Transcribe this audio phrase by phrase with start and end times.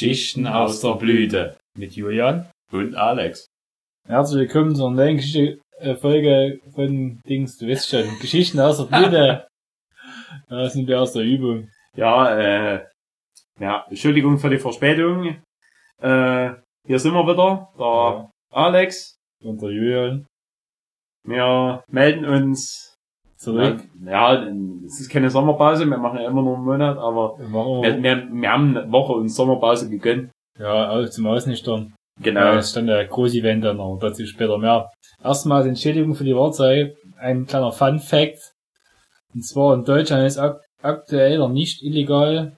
[0.00, 1.58] Geschichten aus der Blüte.
[1.76, 2.48] Mit Julian.
[2.72, 3.44] Und Alex.
[4.08, 8.84] Herzlich willkommen zur neuen Geschichte, äh, Folge von Dings, du weißt schon, Geschichten aus der
[8.84, 9.46] Blüte.
[10.48, 11.68] da sind wir aus der Übung.
[11.94, 12.86] Ja, äh,
[13.58, 15.36] ja, Entschuldigung für die Verspätung.
[16.00, 16.50] Äh,
[16.86, 18.30] hier sind wir wieder, der Ja.
[18.52, 19.16] Alex.
[19.44, 20.26] Und der Julian.
[21.24, 22.89] Wir melden uns
[23.40, 23.80] Zurück.
[24.04, 24.46] Ja,
[24.84, 28.52] es ist keine Sommerpause, wir machen ja immer nur einen Monat, aber Wir wir, wir,
[28.52, 30.30] haben eine Woche uns Sommerpause gegönnt.
[30.58, 31.94] ja, auch zum Ausnüchtern.
[32.20, 32.40] Genau.
[32.40, 34.90] Ja, es stand der Groß-Event dann, aber dazu später mehr.
[35.24, 38.52] Erstmal Entschädigung für die Wortzeige, ein kleiner Fun-Fact.
[39.32, 42.56] Und zwar in Deutschland ist ak aktuell noch nicht illegal,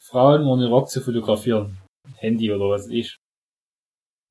[0.00, 1.78] Frauen ohne Rock zu fotografieren.
[2.16, 3.16] Handy oder was ich.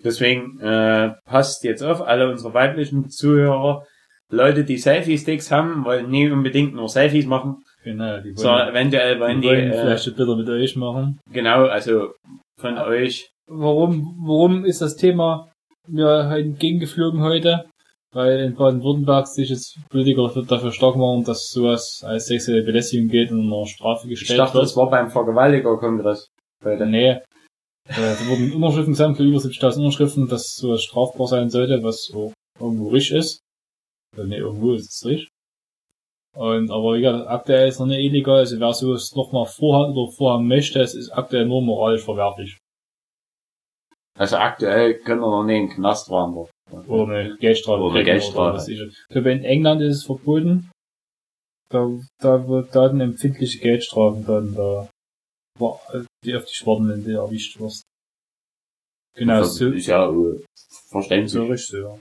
[0.01, 3.85] Deswegen äh, passt jetzt auf, alle unsere weiblichen Zuhörer,
[4.31, 9.19] Leute, die Selfie-Sticks haben, wollen nie unbedingt nur Selfies machen, Genau, die wollen, sondern eventuell
[9.19, 11.19] wollen die die, wollen äh, vielleicht bitte mit euch machen.
[11.31, 12.13] genau, also
[12.59, 15.49] von euch, Warum, warum ist das Thema
[15.87, 17.65] mir halt entgegengeflogen heute?
[18.13, 23.31] Weil in Baden-Württemberg sich jetzt Politiker dafür stark machen, dass sowas als sexuelle Belästigung geht
[23.31, 24.65] und einer Strafe ich gestellt dachte, wird.
[24.65, 26.27] das war beim Vergewaltiger-Kongress.
[26.63, 26.85] heute.
[26.85, 27.09] Nee.
[27.09, 27.21] Äh,
[27.87, 32.89] Da wurden Unterschriften gesammelt, über 70.000 Unterschriften, dass sowas strafbar sein sollte, was auch irgendwo
[32.89, 33.39] richtig ist.
[34.15, 35.29] Nee, irgendwo ist es richtig.
[36.35, 40.11] Und, aber wie gesagt, aktuell ist noch nicht illegal, also wer sowas nochmal vorhat oder
[40.11, 42.57] vorhaben möchte, es ist aktuell nur moralisch verwerflich.
[44.17, 46.47] Also aktuell können wir noch nicht in den Knast wandern.
[46.87, 47.81] Oder eine Geldstrafe.
[47.81, 48.71] Oder eine Geldstrafe.
[48.71, 49.07] ich.
[49.09, 50.69] glaube, in England ist es verboten.
[51.69, 54.89] Da, da wird dann empfindliche Geldstrafen dann da,
[56.23, 57.83] die auf die Schwarten, wenn du erwischt wirst.
[59.15, 60.43] Genau, das so, ist ja äh,
[60.89, 61.31] verständlich.
[61.31, 61.99] so richtig, ja.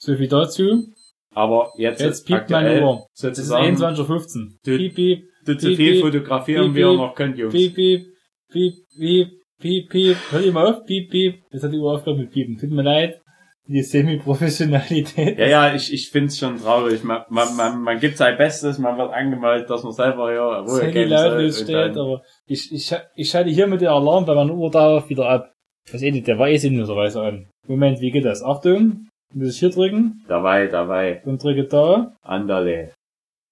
[0.00, 0.92] So viel dazu.
[1.38, 3.06] Aber jetzt, Jetzt piept meine Uhr.
[3.14, 4.48] Das ist sozusagen, 21.15 Uhr.
[4.64, 7.54] Piep, piep, du zu viel fotografieren, wie ihr noch könnt, Jungs.
[7.54, 8.06] piep, piep,
[8.50, 9.28] piep, piep,
[9.60, 10.16] piep, piep.
[10.32, 10.84] Hört ihr mal auf?
[10.84, 11.36] Piep, piep.
[11.52, 12.58] Jetzt hat die Uhr aufgehört mit piepen.
[12.58, 13.20] Tut mir leid.
[13.68, 15.38] Die Semi-Professionalität.
[15.38, 17.04] Ja, ja, ich, ich find's schon traurig.
[17.04, 20.90] Man, man, man, man gibt sein Bestes, man wird angemeldet, dass man selber ja Ruhe
[20.90, 21.52] geben soll.
[21.52, 25.28] steht, aber ich, ich, ich schalte hier mit der Alarm bei meiner Uhr darauf wieder
[25.28, 25.52] ab.
[25.92, 27.46] Was eh nicht, der war eh sinnloserweise an.
[27.68, 28.42] Moment, wie geht das?
[28.42, 32.14] Achtung, muss ich hier drücken Dabei, dabei, und drücke da.
[32.22, 32.94] andale.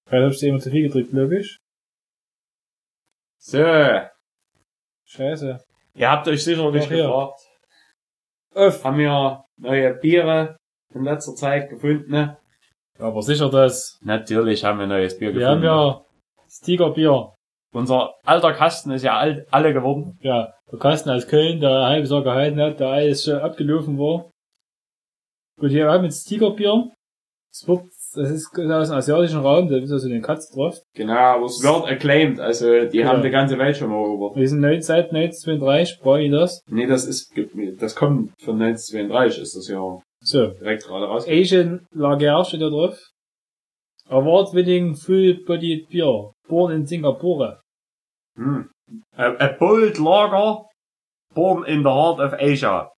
[0.07, 1.57] Vielleicht hab ich immer zu viel gedrückt, glaube ich.
[3.39, 4.11] So, ihr
[5.05, 5.59] Scheiße.
[6.01, 7.39] habt euch sicherlich gefragt,
[8.55, 8.83] Öff.
[8.83, 10.57] haben wir neue Biere
[10.93, 12.11] in letzter Zeit gefunden?
[12.11, 12.37] Ne?
[12.99, 13.97] Aber sicher das.
[14.01, 15.65] Natürlich haben wir neues Bier Wir haben gefunden.
[15.65, 16.05] ja
[16.49, 17.33] Stigerbier.
[17.73, 20.17] Unser alter Kasten ist ja alt, alle geworden.
[20.21, 23.97] Ja, der Kasten aus Köln, der ein halbes Jahr gehalten hat, der alles schon abgelaufen
[23.99, 24.31] war.
[25.59, 26.91] Gut, hier haben wir jetzt Tigerbier.
[27.51, 30.77] Es wird, das ist aus dem asiatischen Raum, da ist also eine Katze drauf.
[30.93, 33.07] Genau, aber es wird acclaimed, also die Ja.
[33.07, 34.35] haben die ganze Welt schon mal erobert.
[34.35, 36.61] Wir sind seit 1932, brauche ich das.
[36.69, 37.31] Nee, das ist,
[37.79, 40.47] das kommt von 1932, ist das ja So.
[40.49, 41.25] direkt gerade raus.
[41.27, 42.99] Asian Lager steht da drauf.
[44.09, 46.31] Award-winning full-bodied beer.
[46.47, 47.59] Born in Singapore.
[48.37, 48.69] Hmm.
[49.17, 50.65] A, a bold lager
[51.33, 52.89] born in the heart of Asia.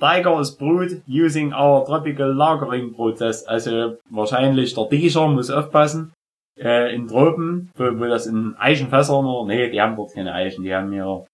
[0.00, 3.44] Tiger is brewed using our tropical lagering process.
[3.44, 6.12] Also wahrscheinlich der Tiger muss aufpassen.
[6.58, 10.64] Äh, in Tropen, wo, wo das in Eichenfässern oder, nee, die haben dort keine Eichen,
[10.64, 11.24] die haben hier,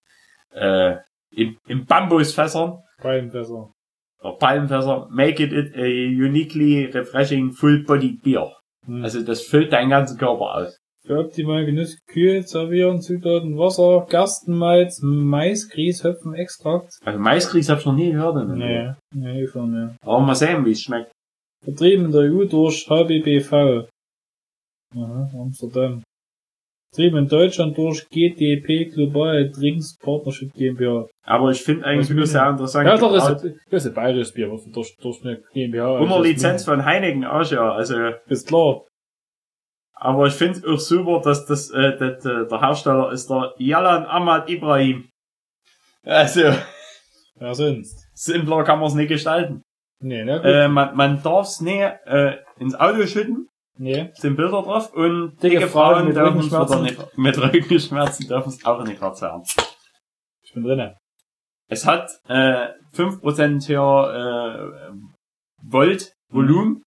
[0.52, 0.96] äh,
[1.30, 3.72] in, in Bambusfässern, besser.
[4.22, 8.52] oder Palmenfässer, make it a uniquely refreshing full-bodied beer.
[8.86, 9.02] Hm.
[9.02, 10.78] Also das füllt deinen ganzen Körper aus.
[11.08, 16.04] Für optimalen Genuss kühl, servieren, Zutaten, Wasser, Gerstenmalz, Mais, Grieß,
[16.34, 16.98] Extrakt.
[17.02, 18.46] Also Maiskries hab ich noch nie gehört.
[18.46, 19.96] Nee, nee, schon, ja.
[20.02, 21.10] Aber mal sehen, wie es schmeckt.
[21.64, 23.88] Vertrieben in der EU durch HBBV.
[24.94, 26.02] Aha, Amsterdam.
[26.92, 31.06] Vertrieben in Deutschland durch GDP Global Drinks Partnership GmbH.
[31.24, 32.86] Aber ich finde eigentlich will sehr interessant.
[32.86, 36.00] Ja, doch, das ist, das ist ein bayerisches Bier, was durch, durch eine GmbH.
[36.00, 37.72] unter also Lizenz von Heineken auch ja.
[37.72, 37.96] Also,
[38.26, 38.82] Ist klar.
[40.00, 44.06] Aber ich finde auch super, dass das, äh, das äh, der Hersteller ist der Yalan
[44.06, 45.08] Ahmad Ibrahim.
[46.04, 46.52] Also,
[47.40, 48.08] Ja, sonst.
[48.14, 49.62] simpler kann man es nicht gestalten.
[50.00, 50.46] Nee, na gut.
[50.46, 54.10] Äh, man man darf es nicht äh, ins Auto schütten, nee.
[54.14, 56.82] sind Bilder drauf und Dicke dicke Frauen Frauen mit Rückenschmerzen.
[56.82, 59.42] nicht, mit Rückenschmerzen dürfen es auch nicht verzehren.
[60.42, 60.96] Ich bin drinne.
[61.68, 64.92] Es hat äh, 5% hier äh,
[65.62, 66.82] Volt Volumen.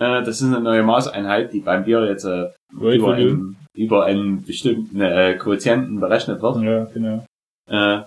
[0.00, 4.42] Äh, das ist eine neue Maßeinheit, die beim Bier jetzt äh, über, einen, über einen
[4.42, 6.62] bestimmten äh, Quotienten berechnet wird.
[6.62, 7.24] Ja, genau.
[7.68, 8.02] Äh,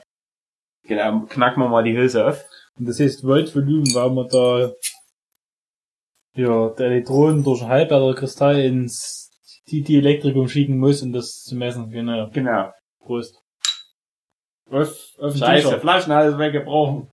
[0.87, 2.43] genau, knacken wir mal die Hülse auf.
[2.77, 4.71] Und das heißt Voltvolumen, weil man da
[6.35, 9.29] ja, der Elektronen durch einen Halbleiterkristall ins
[9.69, 11.89] die, die Elektrikum schicken muss, um das zu messen.
[11.89, 12.29] Genau.
[12.31, 12.71] Genau.
[12.99, 13.39] Prost.
[14.69, 15.81] Auf, auf Scheiße, T-Shirt.
[15.81, 17.11] Flaschen alles weggebrochen.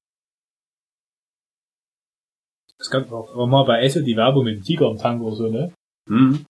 [2.81, 5.37] Es gab auch aber mal bei Esso die Werbung mit dem Tiger im Tank oder
[5.37, 5.73] so, ne?
[6.09, 6.45] Hm.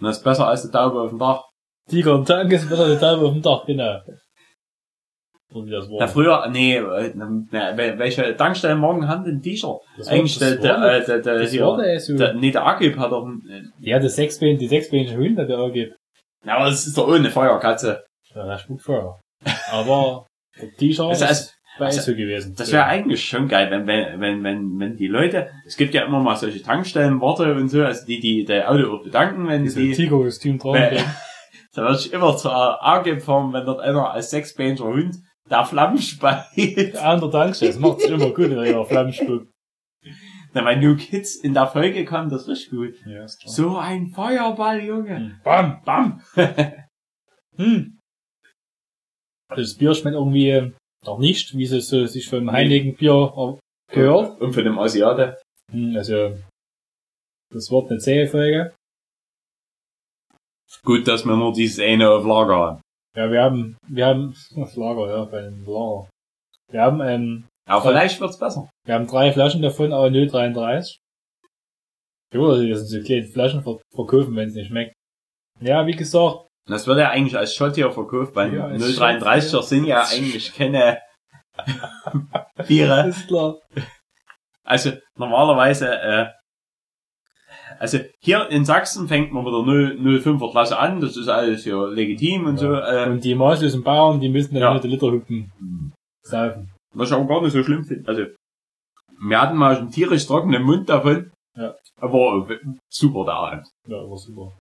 [0.00, 1.44] Und das ist besser als die Taube auf dem Dach.
[1.88, 4.00] Tiger im Tank ist besser der Teil auf dem Dach, genau.
[5.54, 5.96] Oder wie das war.
[6.00, 7.26] Na, früher, nee, äh, na,
[7.76, 9.80] wel- welche Tankstellen morgen haben denn T-Shirt?
[9.98, 12.16] Das Eigentlich der, das der, äh, der, der, das hier, war der Esso.
[12.16, 15.58] der, nee, der Agib hat doch, ein- äh, Ja, das Sechsbein, die sechsbeinige Hunde, der
[15.58, 15.96] auch gibt.
[16.44, 18.04] ja, aber das ist doch ohne Feuerkatze.
[18.34, 19.20] Ja, der spuckt Feuer.
[19.70, 20.26] Aber
[20.58, 22.54] der T-Shirt also, bei also, Esso gewesen.
[22.56, 26.04] Das wäre eigentlich schon geil, wenn, wenn, wenn, wenn, wenn die Leute, es gibt ja
[26.04, 29.80] immer mal solche Tankstellenworte und so, also die, die der Auto auch bedanken, wenn Diese
[29.80, 30.96] sie, Tiger-Kostüm tragen.
[30.96, 31.02] Äh,
[31.74, 35.16] da würde ich immer zur Agib fahren, wenn dort einer als sechsbeiniger Hund
[35.50, 36.96] der Flammen speit.
[36.96, 39.48] An der Tankstelle, das macht sich immer gut, wenn er Flammen spuckt.
[40.54, 42.94] Na, bei New Kids in der Folge kam das richtig gut.
[43.06, 43.52] Ja, ist klar.
[43.52, 45.16] So ein Feuerball, Junge.
[45.16, 45.40] Hm.
[45.42, 45.82] Bam!
[45.84, 46.20] Bam.
[47.56, 47.98] Hm.
[49.54, 50.72] Das Bier schmeckt irgendwie
[51.04, 53.58] noch nicht, wie es so sich vom heiligen Bier
[53.90, 54.40] gehört.
[54.40, 55.40] Und von dem Asiate.
[55.70, 56.36] Hm, Also,
[57.52, 58.74] das wird eine zähe Folge.
[60.84, 62.80] Gut, dass wir nur dieses eine auf Lager haben.
[63.14, 66.08] Ja, wir haben, wir haben, das Lager, ja, bei dem Lager.
[66.70, 68.70] Wir haben, ähm, Aber vielleicht wird's besser.
[68.86, 70.96] wir haben drei Flaschen davon, aber 0,33.
[72.34, 74.94] Ja, das sind so kleine Flaschen ver verkaufen, wenn es nicht schmeckt.
[75.60, 79.40] Ja, wie gesagt, Das wird ja eigentlich als Shot hier verkauft, weil Ja, als 0,33er
[79.42, 79.62] Shot, ja.
[79.62, 80.98] sind ja eigentlich keine
[82.66, 83.08] Biere.
[83.08, 83.56] ist klar.
[84.64, 86.26] Also normalerweise, äh,
[87.78, 91.64] also hier in Sachsen fängt man mit der 0, 0,5er Klasse an, das ist alles
[91.64, 92.72] hier legitim und so.
[92.74, 94.74] Äh, Und die maßlosen Bauern, die müssen dann Ja.
[94.74, 95.92] mit den Literhupen
[96.22, 96.70] saufen.
[96.94, 98.08] was ich auch gar nicht so schlimm finde.
[98.08, 98.26] Also
[99.20, 101.30] wir hatten mal einen tierisch trockenen Mund davon.
[101.56, 101.74] Ja.
[102.00, 102.58] Aber äh,
[102.88, 103.66] super der Abend.
[103.88, 104.56] Ja, war super.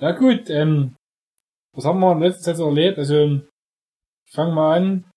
[0.00, 0.96] Na gut, ähm,
[1.74, 2.98] was haben wir in letzter Zeit so erlebt?
[2.98, 3.40] Also,
[4.30, 5.10] fangen wir an.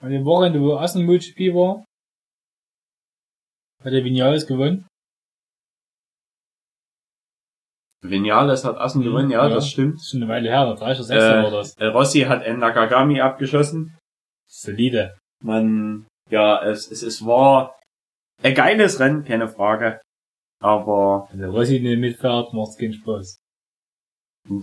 [0.00, 1.84] An dem Wochenende, wo Assen MotoGP war,
[3.84, 4.86] hat der Vinales gewonnen.
[8.04, 9.54] Vinales hat Assen Mhm, gewonnen, ja, ja.
[9.54, 9.94] das stimmt.
[9.94, 10.84] Das ist schon eine Weile her, der 3.
[10.86, 11.10] oder 6.
[11.10, 11.76] Äh, war das.
[11.80, 13.96] Rossi hat en Nakagami abgeschossen.
[14.48, 15.16] Solide.
[15.42, 17.78] Man, ja, es, es, es war
[18.42, 20.00] ein geiles Rennen, keine Frage.
[20.60, 23.38] Aber Wenn der Rossi nicht mitfährt, macht's keinen Spaß.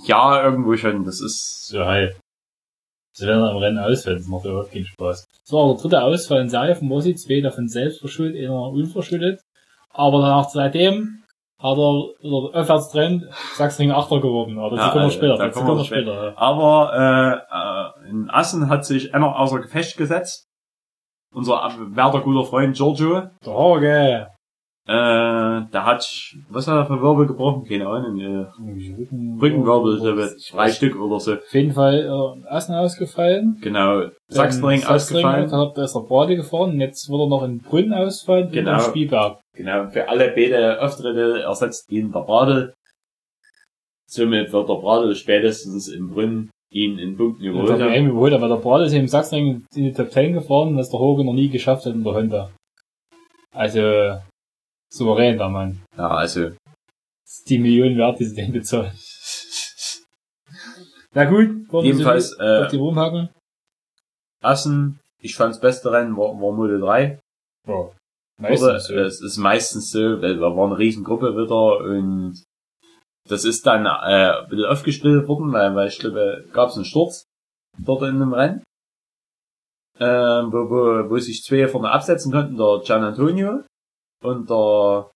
[0.06, 2.18] Ja, irgendwo schon, das ist So halb.
[3.18, 5.26] Also wenn er am Rennen ausfällt, das macht überhaupt keinen Spaß.
[5.52, 9.42] War der dritte Ausfall in Serie von Rossi, zwei davon selbst verschuldet, einer unverschuldet.
[9.90, 11.24] Aber danach seitdem
[11.58, 14.58] hat er oder aufwärts drin Sachsenring Achter geworden.
[14.60, 15.38] Aber dazu Ja, kommen wir äh, später.
[15.38, 16.14] da Dazu kommen wir später.
[16.14, 16.26] später.
[16.28, 16.38] ja.
[16.38, 20.46] Aber äh, äh, in Assen hat sich einer außer Gefecht gesetzt.
[21.34, 23.30] Unser ab- werter guter Freund Giorgio.
[23.46, 24.28] Der Horge.
[24.89, 26.03] Äh, der hat,
[26.50, 27.63] was hat er für Wirbel gebrochen?
[27.68, 28.19] Keine Ahnung.
[28.19, 28.47] Äh,
[28.97, 30.71] Rücken, Rückenwirbel, so mit drei.
[30.71, 31.33] Stück oder so.
[31.33, 33.59] Auf jeden Fall äh, Assen ausgefallen.
[33.62, 34.06] Genau.
[34.30, 35.47] Sachsenring ausgefallen.
[35.47, 36.71] Dann hat er der Brade gefahren.
[36.71, 38.47] Und jetzt wird er noch in Brünn ausfallen.
[38.47, 38.74] und Genau.
[38.77, 39.39] in Spielberg.
[39.56, 39.89] Genau.
[39.89, 42.74] Für alle beide Auftritte ersetzt ihn der Bradl.
[44.09, 47.92] Somit wird der Bradl spätestens im Brünn ihn in Punkten Und überholt haben.
[47.94, 51.00] WM überholt, aber der Brade ist im Sachsenring in die Top 10 gefahren, was der
[51.00, 52.50] Hoge noch nie geschafft hat in der Honda.
[53.53, 54.18] Also,
[54.89, 55.81] souverän der Mann.
[55.97, 56.51] Ja, also.
[57.47, 58.91] Die Million wert, die sie den bezahlen.
[61.13, 63.30] Na gut, wir Jedenfalls, so auf äh, die rumhacken.
[64.42, 67.19] Assen, ich fand's beste Rennen war, war Model 3.
[67.68, 67.94] Ja, Oder,
[68.37, 68.94] meistens so.
[68.95, 72.44] Es ist meistens so, weil da war eine Riesengruppe wieder und
[73.28, 76.85] das ist dann äh, ein bisschen aufgesplittet worden, weil, weil ich glaube, gab es einen
[76.85, 77.25] Sturz
[77.78, 78.64] dort in dem Rennen.
[79.99, 83.64] Ähm, wo, wo, wo sich zwei vorne absetzen konnten, der Gian Antonio
[84.23, 85.09] und der,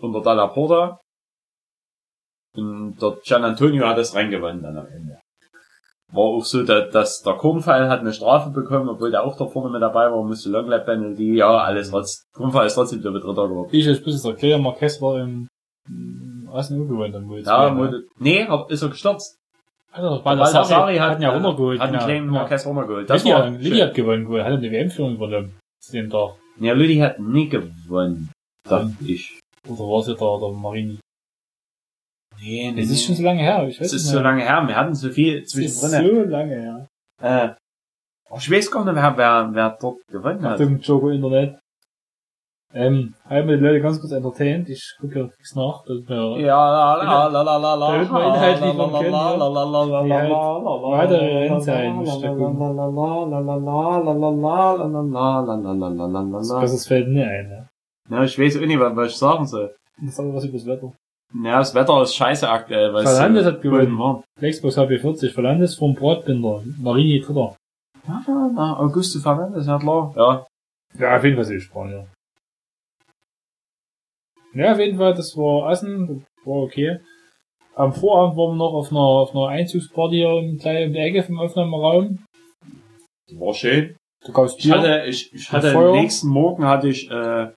[0.00, 1.00] und der Dalla Porta.
[2.56, 5.18] Und der Gian Antonio hat das Rennen gewonnen dann am Ende.
[6.12, 9.46] War auch so, dass, dass der Kornfall hat eine Strafe bekommen, obwohl der auch da
[9.46, 12.24] vorne mit dabei war, musste Longlap Penalty, ja, alles trotz.
[12.32, 13.70] Kornfall ist trotzdem der Dritter geworden.
[13.72, 15.48] Ich als bisschen erklären, Marquez war im
[15.88, 17.42] im Assen gewonnen dann wohl.
[17.42, 17.76] Ja, ne?
[17.76, 19.38] Mode, nee, ist er gestürzt.
[19.92, 21.78] Also, Baldassari hat, hat ihn ja runtergeholt.
[21.78, 22.04] hat einen genau.
[22.06, 22.26] kleinen.
[22.28, 23.08] Marquez runtergeholt.
[23.08, 23.80] Das Lydia, war schön.
[23.80, 24.42] hat gewonnen, wohl.
[24.42, 25.58] Hat er eine WM-Führung übernommen.
[25.92, 26.30] Dem Tag.
[26.60, 28.30] Ja, Ludi hat nie gewonnen.
[28.68, 29.40] Dachte ich.
[29.68, 30.98] Oder war es ja der, der Marini?
[32.40, 32.80] Nee, nee.
[32.80, 34.76] Das ist schon so lange her, ich weiß Es ist nicht so lange her, wir
[34.76, 36.24] hatten so viel Das ist zwischendrin.
[36.24, 36.86] so lange her.
[37.22, 37.54] Äh,
[38.30, 40.60] oh, ich weiß gar nicht, wer, wer, wer dort gewonnen hat.
[40.60, 41.58] Achtung, Joko Internet.
[42.76, 44.68] Ähm, haben wir die Leute ganz kurz entertained.
[44.68, 48.92] Ich gucke ja fix nach, dass wir ja, la, la, la, la, la, Inhalt liefern
[48.92, 49.44] können, weitere
[51.46, 52.58] Rennzeichen stecken.
[56.60, 57.68] Das fällt mir ein, ja.
[58.10, 59.74] Ja, ich weiß auch nicht, was ich sagen soll.
[60.08, 60.92] Sag was über das Wetter.
[61.44, 64.22] Ja, das Wetter ist scheiße aktuell, weil Verlandes hat gewonnen.
[64.38, 67.54] Flexbox HB40, Verlandes vom Bratbinder, Marini Dritter.
[68.06, 70.12] Ja, Augusto Fernandes, ja klar.
[70.16, 70.46] Ja.
[70.98, 72.06] Ja, auf jeden Fall sehe ich Spanier.
[74.54, 77.00] Ja, auf jeden Fall, das war Essen, das war okay.
[77.74, 80.98] Am Vorabend waren wir noch auf einer, auf einer Einzugsparty hier in, gleich um die
[80.98, 82.24] Ecke vom Aufnahmeraum.
[83.32, 83.96] War schön.
[84.24, 85.90] Da gab's Ich hatte, ich, ich hatte Feuer.
[85.90, 87.50] am nächsten Morgen hatte ich, äh,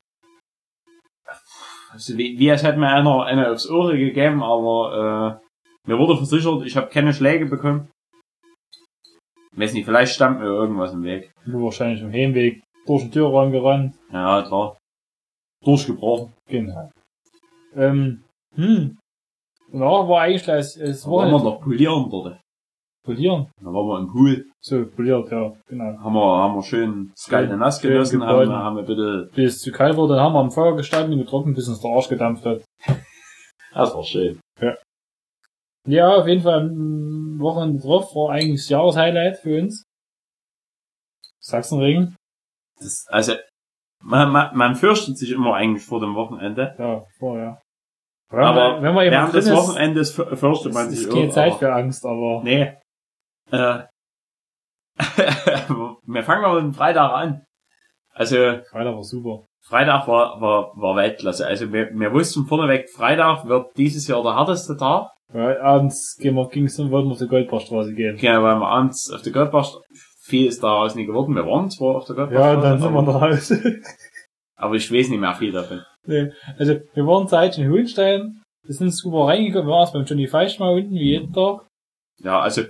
[1.91, 5.39] also wie, wie es hätte mir einer eine aufs Ohr gegeben, aber
[5.85, 7.89] äh, mir wurde versichert, ich habe keine Schläge bekommen.
[9.53, 11.31] Ich weiß nicht, vielleicht stand mir irgendwas im Weg.
[11.45, 13.95] Du wahrscheinlich im Heimweg durch den Türraum gerannt.
[14.11, 14.77] Ja, klar.
[15.63, 16.33] Durchgebrochen.
[16.47, 16.91] Genau.
[17.75, 18.23] Ähm,
[18.55, 18.97] hm.
[19.71, 22.39] Danach war eigentlich gleich, es Da war waren wir noch polieren dort.
[23.03, 23.49] polieren.
[23.59, 24.45] Da waren wir im Pool.
[24.61, 25.97] So, poliert, ja, genau.
[25.99, 29.29] Haben wir, haben wir schön das kalte Nass schön genossen, haben, wir- haben wir bitte,
[29.35, 31.81] Bis es zu kalt wurde, dann haben wir am Feuer gestanden und getrocknet, bis uns
[31.81, 32.61] der Arsch gedampft hat.
[33.73, 34.39] das war schön.
[35.87, 39.83] Ja, auf jeden Fall am Wochenende drauf war eigentlich das Jahreshighlight für uns.
[41.39, 42.13] Sachsenring.
[42.79, 43.33] Das, also,
[44.07, 46.75] man, man, man fürchtet sich immer eigentlich vor dem Wochenende.
[46.79, 47.61] Ja, vorher.
[48.29, 51.71] Aber wenn man eben Während des Wochenendes für- fürchtet man sich ist keine Zeit für
[51.73, 52.73] Angst, aber Nee.
[53.51, 53.83] Äh,
[56.05, 57.43] wir fangen mal mit dem Freitag an.
[58.13, 58.35] Also,
[58.71, 59.45] Freitag war super.
[59.63, 61.45] Freitag war, war, war Weltklasse.
[61.45, 65.09] Also, wir, wir wussten vorneweg, Freitag wird dieses Jahr der härteste Tag.
[65.31, 68.15] Weil abends gehen wir, ging's und wollten wir auf die Goldbarstraße gehen.
[68.17, 69.69] Genau, weil wir abends auf der Goldbach,
[70.27, 71.35] viel ist daraus nicht geworden.
[71.35, 72.39] Wir waren zwar auf der Goldbach.
[72.39, 73.81] Ja, dann sind wir nach Hause.
[74.55, 75.83] Aber ich weiß nicht mehr viel davon.
[76.05, 76.31] nee.
[76.57, 78.41] Also, wir waren Zeit in Hohenstein.
[78.65, 79.67] Wir sind super reingekommen.
[79.67, 81.65] Wir waren beim Johnny Feisch mal unten, wie jeden Tag.
[82.19, 82.63] Ja, also,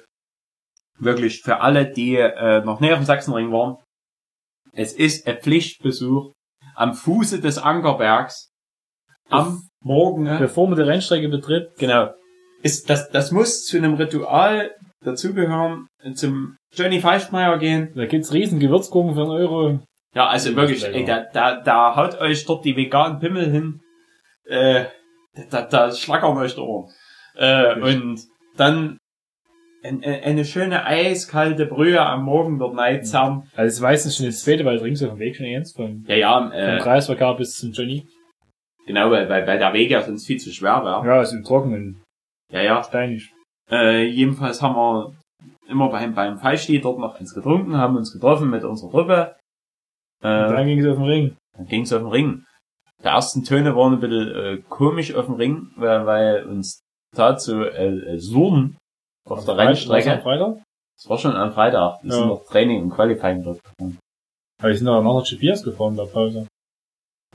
[1.00, 3.78] wirklich für alle, die äh, noch näher auf dem Sachsenring waren.
[4.74, 6.32] Es ist ein Pflichtbesuch
[6.76, 8.50] am Fuße des Ankerbergs.
[9.30, 10.26] Am Morgen.
[10.40, 12.14] Bevor man die Rennstrecke betritt, Genau.
[12.64, 17.92] Ist, das, das muss zu einem Ritual dazugehören, zum Johnny Feischmeier gehen.
[17.96, 19.80] da gibt's riesen Gewürzgurken für einen Euro.
[20.14, 23.82] Ja, also wirklich, ey, da, da, da haut euch dort die veganen Pimmel hin.
[24.46, 24.86] Äh,
[25.50, 26.92] da, da schlackern euch der Ohren.
[27.36, 28.22] Äh, und
[28.56, 28.98] dann
[29.84, 33.48] ein, ein, eine schöne eiskalte Brühe am Morgen dort neizam.
[33.56, 36.04] Also, es weiß nicht schon das zweite, weil rings auf dem Weg schon eins vom,
[36.08, 38.08] Ja, ja, vom äh, Kreisverkehr bis zum Johnny.
[38.88, 41.06] genau, weil, weil, weil der Weg ja sonst viel zu schwer wäre.
[41.06, 42.02] Ja, ist im Trockenen.
[42.52, 42.84] Ja, ja.
[42.84, 43.32] Steinig.
[43.70, 45.14] Äh, jedenfalls haben wir
[45.68, 49.36] immer beim, beim Feischli dort noch eins getrunken, haben uns getroffen mit unserer Truppe.
[50.24, 51.38] Und Äh, dann ging es auf den Ring.
[51.58, 52.46] dann ging's auf den Ring.
[53.02, 56.80] Die ersten Töne waren ein bisschen äh, komisch auf dem Ring, weil, weil uns
[57.16, 58.78] so äh, äh, Surren
[59.30, 60.22] auf der Was am Rennstrecke.
[60.22, 60.64] Freitag?
[60.98, 62.02] Das war schon am Freitag.
[62.02, 62.14] Die Ja.
[62.16, 64.00] sind noch Training und Qualifying dort gefahren.
[64.60, 66.48] Aber die sind aber nachher GPS gefahren in der Pause.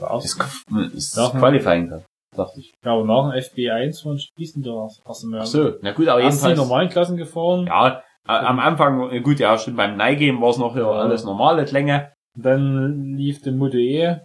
[0.01, 1.29] Der Das ist Ja.
[1.31, 2.03] Qualifying da,
[2.37, 2.73] dachte ich.
[2.85, 5.41] Ja, aber nach dem FB1 waren Spießen da erst einmal.
[5.43, 6.69] Ach so, na gut, aber Erst die jedenfalls.
[6.69, 7.67] normalen Klassen gefahren.
[7.67, 11.25] Ja, äh, am Anfang, äh, gut, ja, stimmt, beim Neigehen war es noch ja alles
[11.25, 12.13] normale Klänge.
[12.39, 14.17] Dann lief der Moto E.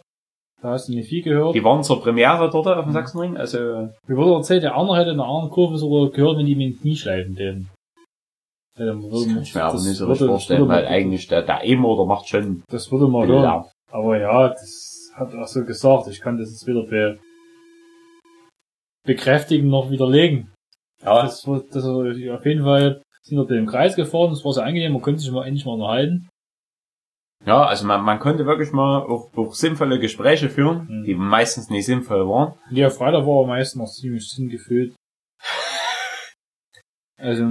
[0.62, 1.54] Da hast du nicht viel gehört.
[1.54, 3.58] Die waren zur Premiere dort auf dem Sachsenring, also
[4.08, 6.68] Mir wurde erzählt, der andere hätte in einer anderen Kurve sogar gehört, wenn die mit
[6.74, 7.70] den Knie schleifen den.
[8.80, 10.78] Ja, dann würde das man- kann ich mir aber nicht so richtig vorstellen, würde man-
[10.84, 13.66] weil eigentlich der, der E-Motor macht schon Das würde man viel hören.
[13.92, 16.08] Aber ja, das hat er auch so gesagt.
[16.08, 17.20] Ich kann das jetzt weder be
[19.08, 20.54] bekräftigen noch widerlegen.
[21.04, 24.62] Ja, Das, das war auf jeden Fall sind wir den Kreis gefahren, das war so
[24.62, 26.30] angenehm, man konnte sich mal endlich mal unterhalten.
[27.46, 31.04] Ja, also man, man konnte wirklich mal auch, auch sinnvolle Gespräche führen, Mhm.
[31.04, 32.54] die meistens nicht sinnvoll waren.
[32.72, 34.96] Ja, Freitag war er meist noch ziemlich sinngefüllt.
[37.20, 37.44] Also,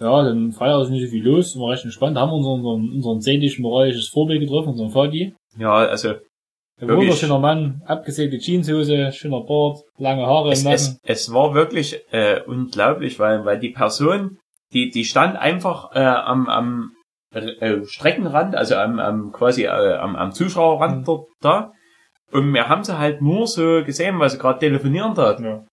[0.00, 2.16] ja, dann Freitag ist nicht so viel los, war recht entspannt.
[2.18, 5.34] Haben wir unseren, unseren, unseren zehnlichen moralisches Vorbild getroffen, unseren Fadi.
[5.58, 6.14] Ja, also
[6.78, 7.06] Ein Wirklich?
[7.08, 10.76] wunderschöner Mann, abgesägte Jeanshose, schöner Bart, lange Haare im es, Nacken.
[10.76, 14.38] es, es war wirklich äh, unglaublich, weil, weil die Person,
[14.74, 16.92] die, die stand einfach äh, am, am
[17.32, 21.04] äh, Streckenrand, also am, am quasi äh, am, am Zuschauerrand Mhm.
[21.04, 21.72] dort da.
[22.30, 25.40] Und wir haben sie halt nur so gesehen, weil sie gerade telefonieren tat.
[25.40, 25.64] Ja.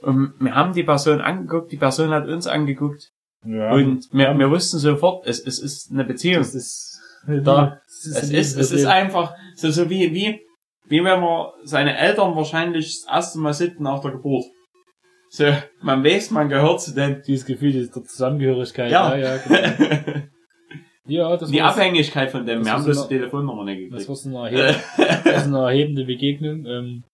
[0.00, 3.10] Und wir haben die Person angeguckt, die Person hat uns angeguckt.
[3.44, 3.72] Ja.
[3.72, 6.38] Und wir, wir wussten sofort, es, es ist eine Beziehung.
[6.38, 6.92] das ist,
[7.26, 10.40] Da, Es ist, es ist einfach so, so wie, wie,
[10.86, 14.44] wie wenn man seine Eltern wahrscheinlich das erste Mal sieht nach der Geburt.
[15.30, 15.46] So,
[15.82, 17.22] man weiß, man gehört zu denen.
[17.26, 18.90] dieses Gefühl der Zusammengehörigkeit.
[18.92, 19.16] Ja.
[19.16, 20.20] ja, ja, genau.
[21.06, 22.58] ja das Die Abhängigkeit von dem.
[22.60, 24.08] das Wir haben bloß die Telefonnummer nicht das gekriegt.
[24.08, 24.76] war so eine, erheb
[25.24, 26.66] das ist eine erhebende Begegnung.
[26.66, 27.04] Ähm,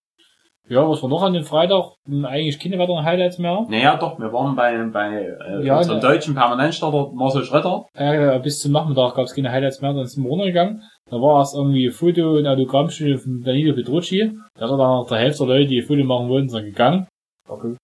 [0.69, 1.95] ja, was war noch an dem Freitag?
[2.07, 3.67] Hm, Eigentlich keine weiteren Highlights mehr.
[3.69, 6.03] Naja, doch, wir waren bei, bei äh, Ja, unserem ne.
[6.03, 7.87] deutschen Permanentstarter Marcel Schröter.
[7.95, 10.83] Äh, bis zum Nachmittag gab es keine Highlights mehr, dann sind wir runtergegangen.
[11.11, 14.33] Da war erst irgendwie Foto- und Autogrammstunde von Danilo Petrucci.
[14.55, 17.07] Da er dann nach der Hälfte der Leute, die ein Foto machen wollten, sind gegangen.
[17.49, 17.75] Okay.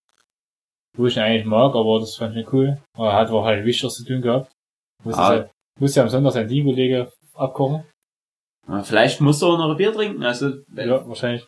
[0.97, 2.79] Wo ich ihn eigentlich mag, aber das fand ich nicht cool.
[2.97, 4.51] Aber er hat auch halt wichtiges zu tun gehabt.
[5.05, 5.37] Muss Ah,
[5.77, 7.83] ich Muss ja am Sonntag sein Teamkollege abkochen.
[8.69, 10.23] Ja, Vielleicht musst du auch noch ein Bier trinken.
[10.23, 11.47] Also, Ja, wahrscheinlich.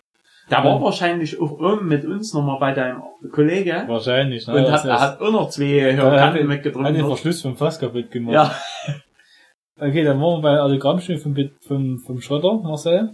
[0.51, 3.85] da war wahrscheinlich auch oben mit uns nochmal bei deinem Kollege.
[3.87, 4.47] Wahrscheinlich.
[4.47, 4.55] Ne?
[4.67, 6.95] Und hat, er hat auch noch zwei hat Kanten den- hat mitgetrunken.
[6.95, 8.35] den Verschluss vom Fass kaputt gemacht.
[8.35, 8.55] Ja,
[9.81, 13.11] Okay, dann waren wir bei Autogrammstunde vom, vom, vom Schröder, Marcel.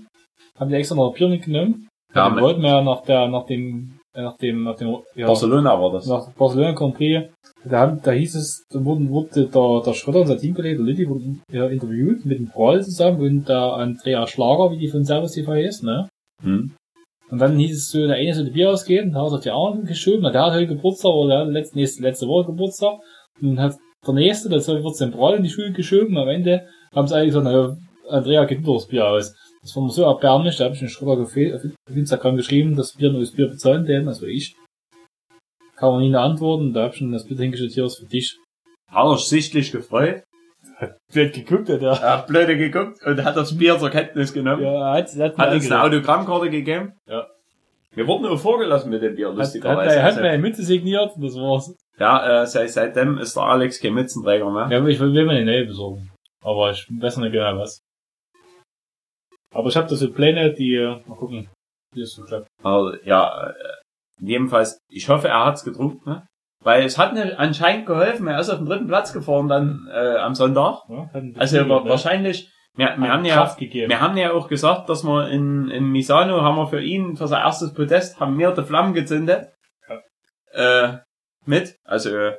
[0.58, 1.88] Haben die extra noch ein Bier mitgenommen.
[2.14, 4.96] Ja, dann mit- wollten wir ja nach der, nach dem, äh, nach dem, nach dem,
[5.14, 6.06] ja, Barcelona war das.
[6.06, 7.28] nach Barcelona Grand Prix.
[7.64, 11.08] Da, haben- da hieß es, da wurden, wurde der, der Schröder, unser Teamkollege, der Lilly,
[11.08, 15.32] wurde ja, interviewt mit dem Brawl zusammen und der Andrea Schlager, wie die von Servus
[15.32, 16.08] TV ist, ne?
[16.42, 16.72] Hm.
[17.30, 19.50] Und dann hieß es so, der eine sollte Bier ausgeben, da hat er auf die
[19.50, 22.98] Arme geschoben, der hat heute Geburtstag, oder der hat letzte, nächste, letzte Woche Geburtstag.
[23.40, 23.76] Und dann hat
[24.06, 27.34] der nächste, das wird den Brawl in die Schule geschoben, am Ende haben sie eigentlich
[27.34, 27.76] gesagt, na,
[28.08, 29.34] Andrea gibt nur das Bier aus.
[29.62, 33.10] Das war mir so erbärmlich, da habe ich Schröder gefehlt, auf Instagram geschrieben, dass wir
[33.10, 34.56] nur das Bier bezahlen werden, also ich.
[35.76, 38.38] Kann man nie antworten, da hab ich schon das Bier hingestellt, hier ist für dich.
[38.90, 40.22] Hat er sich sichtlich gefreut.
[41.12, 41.92] Blöd geguckt, hat er.
[41.92, 44.62] Er hat blöde geguckt und hat das Bier zur Kenntnis genommen.
[44.62, 46.94] Ja, hat, hat, Hat uns eine Autogrammkarte gegeben.
[47.08, 47.26] Ja.
[47.94, 49.96] Wir wurden auch vorgelassen mit dem Bier, hat, hat, lustigerweise.
[49.96, 51.74] er hat Also, mir eine Mütze signiert, das war's.
[51.98, 54.68] ja, äh, seit, seitdem ist der Alex kein Mützenträger mehr.
[54.70, 56.10] Ja, ich will, will mir eine neue besorgen.
[56.42, 57.80] Aber ich weiß nicht genau was.
[59.52, 61.48] Aber ich habe da so Pläne, die, äh, mal gucken,
[61.92, 62.48] wie das so klappt.
[62.62, 63.52] Aber, ja, äh,
[64.20, 66.26] jedenfalls, ich hoffe, er hat's getrunken, ne?
[66.62, 70.16] Weil es hat mir anscheinend geholfen, er ist auf den dritten Platz gefahren dann äh,
[70.16, 70.80] am Sonntag.
[70.88, 73.56] Ja, hat Also wa- ne, wahrscheinlich, wir, wir haben ja.
[73.58, 77.28] Wir haben ja auch gesagt, dass wir in, in Misano haben wir für ihn, für
[77.28, 79.48] sein erstes Podest, haben wir die Flammen gezündet.
[80.52, 80.98] Äh,
[81.46, 82.38] mit, also äh,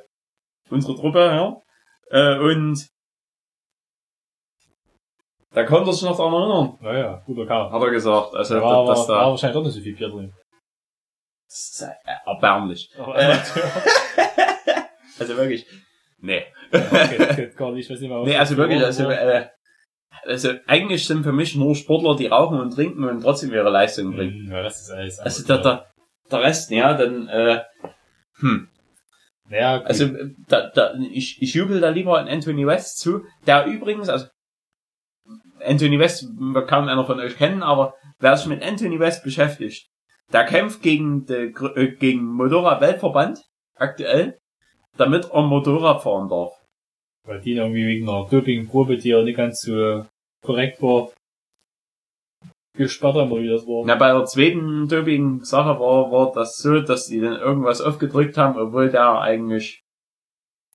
[0.70, 1.56] unsere Truppe, ja.
[2.10, 2.86] Äh, und
[5.52, 7.70] da konnte er sich noch daran erinnern, Naja, guter Kerl.
[7.70, 8.34] hat er gesagt.
[8.34, 10.32] Also war, dass war, war da wahrscheinlich doch nicht so viel Bier drin.
[11.46, 11.92] das ist äh,
[12.26, 12.90] erbärmlich.
[13.14, 13.36] Äh.
[15.18, 15.66] Also wirklich.
[16.18, 16.44] Nee.
[16.70, 19.10] okay, das geht gar nicht, ich weiß nicht mehr, Nee, also das wirklich, war, also,
[19.10, 19.48] äh,
[20.24, 24.14] also eigentlich sind für mich nur Sportler, die rauchen und trinken und trotzdem ihre Leistung
[24.14, 24.46] bringen.
[24.46, 25.18] Hm, Ja, das ist alles.
[25.18, 25.86] Also der, der,
[26.30, 27.62] der Rest, ja, dann, äh,
[28.38, 28.68] hm.
[29.48, 29.86] Naja, gut.
[29.86, 30.08] Also
[30.48, 34.26] da, da, ich, ich jubel da lieber an Anthony West zu, der übrigens, also
[35.64, 39.88] Anthony West wird kaum einer von euch kennen, aber wer sich mit Anthony West beschäftigt,
[40.32, 43.40] der kämpft gegen, de, äh, gegen Motorrad Weltverband
[43.76, 44.38] aktuell,
[44.96, 46.52] damit er Motorrad fahren darf.
[47.26, 50.06] Weil die irgendwie wegen einer Dopingprobe, die ja nicht ganz so
[50.44, 51.12] korrekt war,
[52.76, 53.84] gesperrt haben, oder wie das war.
[53.86, 58.58] Na, bei der zweiten Doping-Sache war, war das so, dass die dann irgendwas aufgedrückt haben,
[58.58, 59.82] obwohl der eigentlich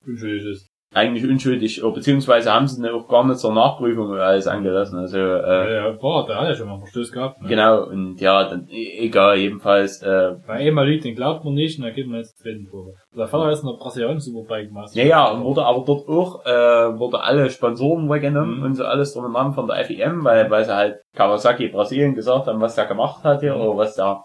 [0.05, 0.70] Unschuldig ist.
[0.93, 4.99] Eigentlich unschuldig, beziehungsweise haben sie ihn auch gar nicht zur Nachprüfung oder alles angelassen.
[4.99, 7.41] Also, äh, Ja, ja, war, der hat ja schon mal einen Verstoß gehabt.
[7.41, 7.47] Ne?
[7.47, 11.79] genau, und ja, dann, e- egal, jedenfalls, äh, Bei einmal liegt, den glaubt man nicht,
[11.79, 12.93] und dann geht man jetzt zweiten Probe.
[13.15, 14.99] Der Vater ist in der Brasilianer Superbike Master.
[15.01, 18.63] ja, ja, und wurde aber dort auch, äh, wurde alle Sponsoren weggenommen Mhm.
[18.65, 22.15] und so alles drum und dran von der FIM, weil, weil sie halt Kawasaki Brasilien
[22.15, 23.61] gesagt haben, was der gemacht hat hier, Mhm.
[23.61, 24.23] oder was der,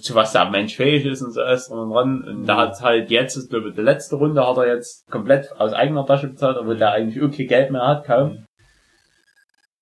[0.00, 2.22] zu was der Mensch fähig ist und so alles drum und dran.
[2.24, 5.72] Und da hat halt jetzt, ich glaube, die letzte Runde hat er jetzt komplett aus
[5.72, 8.44] eigener Tasche bezahlt, obwohl der eigentlich okay Geld mehr hat, kaum.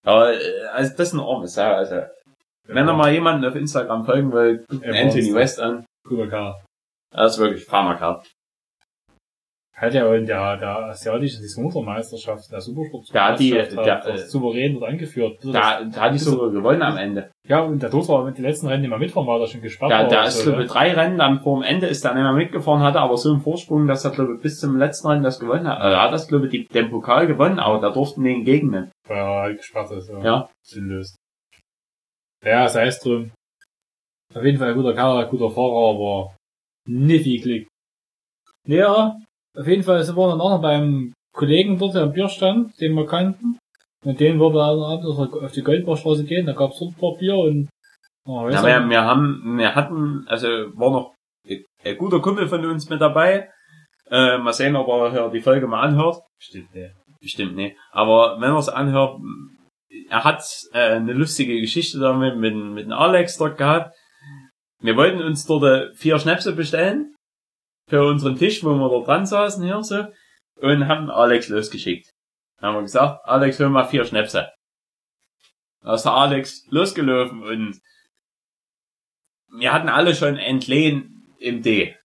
[0.04, 2.02] Aber, äh, also, das ist eine arme Sache, also.
[2.66, 5.34] Wenn ihr mal jemanden auf Instagram folgen will, guckt Ja, Anthony.
[5.34, 5.84] West an.
[6.06, 6.54] Cooler Kerl.
[7.12, 8.22] Er ist wirklich feiner Kerl.
[9.80, 14.74] Hat ja in der, der asiatischen Motormeisterschaft der Supersport Der hat die- das äh, souverän
[14.74, 15.38] dort angeführt.
[15.42, 17.30] Da, da hat die sogar gewonnen am Ende.
[17.48, 19.62] ja, und der dort war mit den letzten Rennen nicht mehr mitfahren, war da schon
[19.62, 19.90] gesperrt.
[19.90, 20.64] Da, da ist, so, glaube ne?
[20.66, 23.30] ich, drei Rennen, dann vor dem Ende ist er nicht mehr mitgefahren, hatte aber so
[23.32, 25.80] einen Vorsprung, dass er, glaube ich, bis zum letzten Rennen das gewonnen hat.
[25.80, 28.90] Also, er hat das, glaube ich, den Pokal gewonnen, aber da durften den gegnen.
[29.08, 30.10] Weil er halt gesperrt ist.
[30.10, 30.22] Ja.
[30.22, 30.50] Ja.
[30.62, 31.16] Sinnlos.
[32.44, 33.30] Ja, sei es drum.
[34.34, 36.36] Auf jeden Fall ein guter Kerl, ein guter Fahrer, aber
[36.86, 37.68] nicht viel Glück.
[38.66, 39.16] Ja,
[39.58, 43.06] auf jeden Fall sind wir dann auch noch beim Kollegen dort am Bierstand, den wir
[43.06, 43.58] kannten.
[44.04, 45.06] Und den wurde er abends
[45.44, 47.68] auf die Goldbachstraße gehen, da gab's dort ein paar Bier und
[48.26, 51.14] oh, er- wir, wir haben, wir hatten, also, war noch
[51.84, 53.50] ein guter Kumpel von uns mit dabei.
[54.10, 56.22] Äh, mal sehen, ob er hier die Folge mal anhört.
[56.38, 56.92] Bestimmt, ne.
[57.20, 57.76] Bestimmt nicht.
[57.92, 59.20] Aber wenn er es anhört,
[60.08, 63.94] er hat äh, eine lustige Geschichte damit mit, mit dem Alex dort gehabt.
[64.82, 67.14] Wir wollten uns dort äh, vier Schnäpse bestellen
[67.90, 70.06] für unseren Tisch, wo wir dort dran saßen hier so
[70.56, 72.10] und haben Alex losgeschickt.
[72.58, 74.50] Dann haben wir gesagt, Alex, hol mal vier Schnäpse.
[75.82, 77.80] Da ist der Alex losgelaufen und
[79.58, 81.96] wir hatten alle schon entlehnt im D.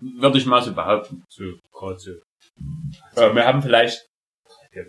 [0.00, 1.24] Würde ich mal so behaupten.
[1.28, 2.12] So, gerade so.
[3.16, 4.04] Äh, wir haben vielleicht
[4.72, 4.82] Ja,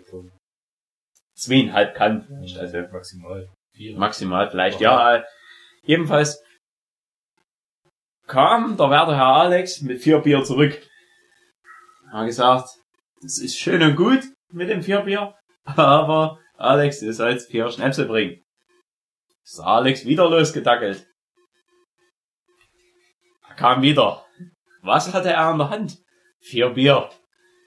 [1.34, 2.26] zweieinhalb Kannen.
[2.58, 3.48] Also maximal.
[3.74, 3.98] Vier.
[3.98, 4.80] maximal vielleicht.
[4.80, 5.24] Ja,
[5.84, 6.42] jedenfalls
[8.32, 10.80] kam der werte Herr Alex mit vier Bier zurück.
[12.10, 12.68] Hat gesagt,
[13.20, 18.40] Das ist schön und gut mit dem Vierbier, aber Alex, du sollst vier Schnäpse bringen.
[19.44, 21.06] Ist Alex wieder losgedackelt.
[23.48, 24.24] Er kam wieder.
[24.82, 25.98] Was hatte er in der Hand?
[26.40, 27.10] Vier Bier.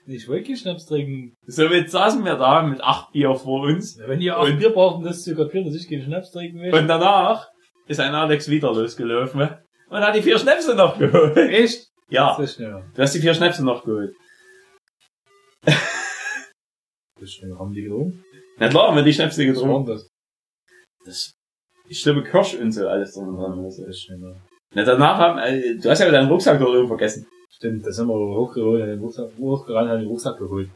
[0.08, 1.36] Ich wollte keinen Schnaps trinken.
[1.46, 3.98] Somit saßen wir da mit acht Bier vor uns.
[4.00, 6.74] Wenn ihr Und- Bier braucht, um das zu kapieren, dass ich keinen Schnaps trinken will.
[6.74, 7.48] Und danach
[7.88, 11.38] ist ein Alex wieder losgelaufen und hat die vier Schnäpse noch geholt.
[11.38, 11.88] Echt?
[12.10, 12.86] Ja, Das ist schneller.
[12.94, 14.14] du hast die vier Schnäpse noch geholt.
[17.20, 17.40] Das.
[17.58, 18.24] Haben die getrunken?
[18.58, 19.86] Na klar, haben wir die Schnäpse Was war getrunken.
[19.88, 20.10] denn das?
[21.06, 21.34] Das,
[21.88, 23.64] ich glaube Kirsch und so alles drin und dran.
[23.64, 24.36] Das ist schneller.
[24.74, 27.26] Na, danach haben, äh, du hast ja deinen Rucksack doch irgendwo vergessen.
[27.52, 30.70] Stimmt, da sind wir hochgeholt, haben den Rucksack, hochgerannt, haben den Rucksack geholt.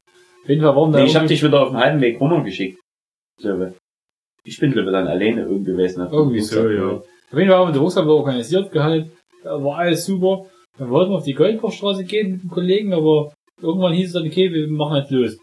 [0.44, 2.80] Auf jeden Fall da Nee, ich irgendwie- dich wieder auf dem halben Weg runtergeschickt.
[3.40, 3.76] Glaube.
[4.46, 6.02] Ich bin glaube dann alleine irgendwo gewesen.
[6.02, 7.02] hab den Irgendwie so, ja.
[7.32, 9.12] Auf jeden Fall haben wir den Rucksack organisiert gehalten.
[9.44, 10.46] Da war alles super.
[10.78, 14.28] Dann wollten wir auf die Goldbachstraße gehen mit dem Kollegen, aber irgendwann hieß es dann,
[14.28, 15.38] okay, wir machen jetzt los.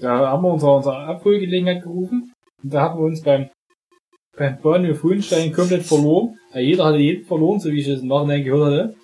[0.00, 2.32] Da haben wir unsere, unsere Abholgelegenheit gerufen.
[2.62, 3.48] Und da hatten wir uns beim,
[4.36, 6.36] beim Bahnhof Hohenstein komplett verloren.
[6.52, 8.96] Ja, jeder hatte jeden verloren, so wie ich es im Nachhinein gehört hatte.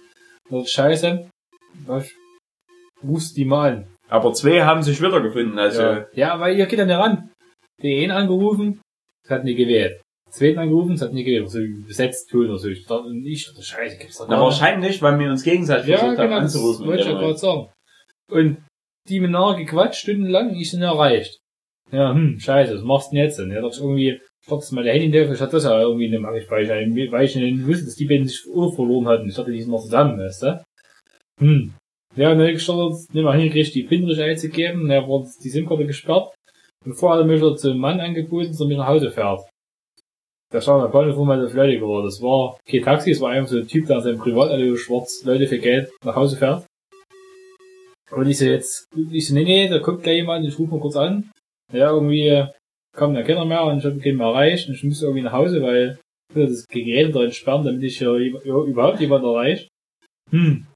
[0.50, 1.28] Das ist scheiße.
[1.86, 2.10] Was?
[3.02, 3.86] Rufst die mal an.
[4.08, 5.80] Aber zwei haben sich wieder gefunden, also.
[5.80, 6.06] Ja.
[6.14, 7.30] ja, weil ihr geht dann ja ran.
[7.80, 8.80] Die einen angerufen,
[9.22, 10.02] das hat nie gewählt.
[10.30, 11.50] Zweiten angerufen, das hat nie gewählt.
[11.50, 12.68] So besetzt tun oder so.
[12.68, 14.44] Ich dachte, ich dachte, scheiße, gibt's doch Na, nicht.
[14.44, 16.86] wahrscheinlich, weil wir uns gegenseitig Ja, versucht haben genau, das anzurufen.
[16.86, 17.68] wollte ich ja in gerade sagen.
[18.30, 18.58] Und
[19.08, 21.38] die mit nachher gequatscht, stundenlang, ich sind erreicht.
[21.92, 23.50] Ja, hm, scheiße, was machst du denn jetzt denn?
[23.50, 26.12] Ja, das irgendwie, ich dachte, das mal der Handy, ich hatte das ja irgendwie in
[26.12, 29.28] dem Abspeicher, weil ich nicht wusste, dass die beiden sich auch verloren hatten.
[29.28, 30.62] Ich dachte, die sind noch zusammen, weißt du?
[31.40, 31.74] Hm.
[32.16, 36.34] Ja, ich gestartet, nicht mal hingekriegt, die PIN richtig einzugeben, dann wurde die SIM-Karte gesperrt.
[36.84, 39.40] Und vorher hat er mich wieder zum Mann angeboten, dass er mich nach Hause fährt.
[40.52, 42.06] Da stand der Bahnhof rum, halt auf Leute geworden.
[42.06, 45.22] Das war kein Taxi, es war einfach so ein Typ, der an seinem Privatauto schwarz
[45.24, 46.66] Leute für Geld nach Hause fährt.
[48.10, 50.80] Und ich so jetzt, ich so, nee, nee, da kommt gleich jemand, ich rufe mal
[50.80, 51.30] kurz an.
[51.72, 52.44] Ja, irgendwie
[52.96, 55.32] kam da keiner mehr und ich habe keinen mehr erreicht und ich musste irgendwie nach
[55.32, 59.68] Hause, weil ich will das Gerät da entsperren, damit ich hier über- überhaupt jemand erreiche.
[60.30, 60.66] Hm.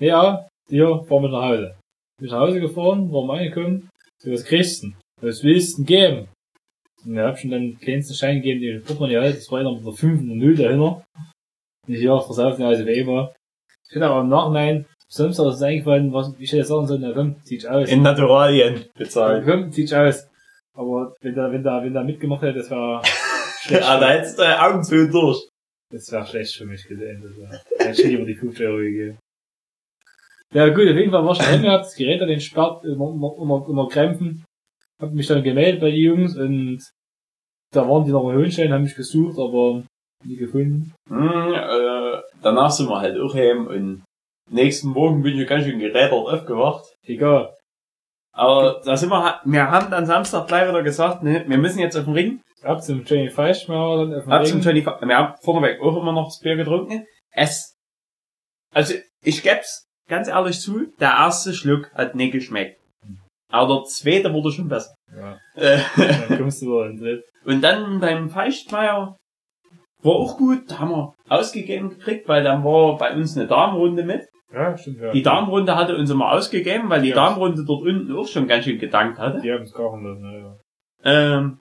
[0.00, 1.76] Ja, hier, fahren wir nach Hause.
[2.20, 3.88] Bin nach Hause gefahren, war mal angekommen.
[4.20, 4.96] So, was kriegst du denn?
[5.22, 6.28] Was willst du denn geben?
[7.04, 9.72] Und ich hab schon dann den kleinsten Schein gegeben, den Portemonnaie halt, das war einer
[9.74, 11.04] mit der 5 und 0 dahinter.
[11.86, 13.32] Und ich ja, versaufen, also wie immer.
[13.88, 17.12] Ich hätte aber im Nachhinein, sonst ist es eingefallen, was ich hätte sagen sollen, na
[17.12, 17.88] komm, zieh dich aus.
[17.90, 19.44] In Naturalien Ja, bezahlt.
[19.46, 20.28] komm, zieh dich aus.
[20.74, 23.02] Aber wenn da, wenn da, wenn da mitgemacht hätte, das wäre
[23.62, 23.82] schlecht.
[23.82, 25.48] Ja, da hättest du Augen zu durch.
[25.92, 27.20] Das wäre schlecht für mich gesehen.
[27.22, 29.18] Das wär, hätte ich lieber die 5 Euro gegeben.
[30.52, 33.34] Ja gut, auf jeden Fall war ich daheim, hab das Gerät dann entsperrt, immer, immer,
[33.40, 34.44] immer, immer Krämpfen.
[35.00, 36.82] Hab mich dann gemeldet bei den Jungs und
[37.72, 39.82] da waren die noch in Höhenstein, haben mich gesucht, aber
[40.24, 40.92] nie gefunden.
[41.08, 44.04] Hm, äh, danach sind wir halt auch heim und
[44.50, 46.84] nächsten Morgen bin ich ganz schön gerädert aufgewacht.
[47.04, 47.54] Egal.
[48.32, 51.96] Aber da sind wir, wir haben dann Samstag gleich wieder gesagt, ne, wir müssen jetzt
[51.96, 52.40] auf den Ring.
[52.62, 54.66] Ab zum Johnny Feischmauer, dann auf dem Ab zum Ring.
[54.66, 57.06] Johnny, Fa- wir haben vorneweg auch immer noch das Bier getrunken.
[57.32, 57.74] Es,
[58.74, 62.79] also, ich geb's ganz ehrlich zu, der erste Schluck hat nicht geschmeckt.
[63.50, 64.94] Aber der zweite wurde schon besser.
[65.16, 65.78] Ja, Äh,
[66.28, 67.22] dann kommst du wieder in den.
[67.44, 69.16] Und dann beim Feichtmeier
[70.02, 74.04] war auch gut, da haben wir ausgegeben gekriegt, weil dann war bei uns eine Damenrunde
[74.04, 74.22] mit.
[74.52, 75.12] Ja, stimmt, ja.
[75.12, 77.14] Die Damenrunde hatte uns immer ausgegeben, weil die Ja.
[77.16, 79.40] Damenrunde dort unten auch schon ganz schön gedankt hatte.
[79.40, 80.56] Die haben es kochen lassen, ja, ja.
[81.36, 81.58] Ähm,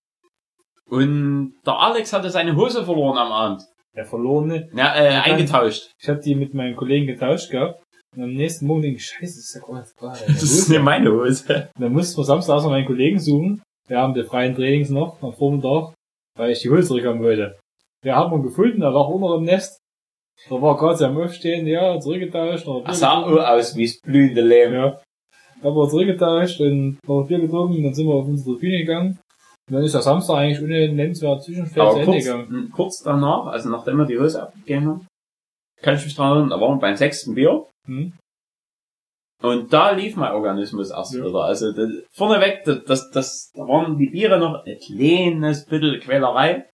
[0.90, 3.62] und der Alex hatte seine Hose verloren am Abend.
[3.96, 4.70] Der Verlorene.
[4.74, 5.92] Ja, äh, eingetauscht.
[6.02, 7.82] Ich habe die mit meinen Kollegen getauscht gehabt.
[8.16, 10.28] Und am nächsten Morgen denke ich, scheiße, das ist ja gar nicht.
[10.28, 11.70] Das ist nicht meine Hose.
[11.78, 13.62] Dann mussten wir Samstag erstmal meinen Kollegen suchen.
[13.88, 15.94] Wir haben die freien Trainings noch am Vormittag,
[16.38, 17.60] weil ich die Hose zurückhaben wollte.
[18.04, 19.80] Wir haben ihn gefunden, er lag unter dem Nest.
[20.50, 22.66] Da war gerade am Aufstehen, ja, zurückgetauscht.
[22.66, 24.74] noch Bier sah auch aus wie das blühende Leben.
[24.74, 25.02] Ja.
[25.62, 29.20] Haben wir zurückgetauscht und noch ein Bier getrunken, dann sind wir auf unsere Bühne gegangen.
[29.70, 32.72] Und dann ist der Samstag eigentlich ohne nennenswert Zwischenfeld zu Ende gegangen.
[32.74, 35.08] kurz danach, also nachdem wir die Hose abgegeben haben,
[35.82, 37.66] kann ich mich dran erinnern, da waren wir beim sechsten Bier.
[37.90, 38.14] Hm?
[39.42, 41.26] Und da lief mein Organismus erst Ja.
[41.26, 41.44] wieder.
[41.44, 46.70] Also das, vorneweg, das, das, das, da waren die Biere noch ein kleines bisschen Quälerei.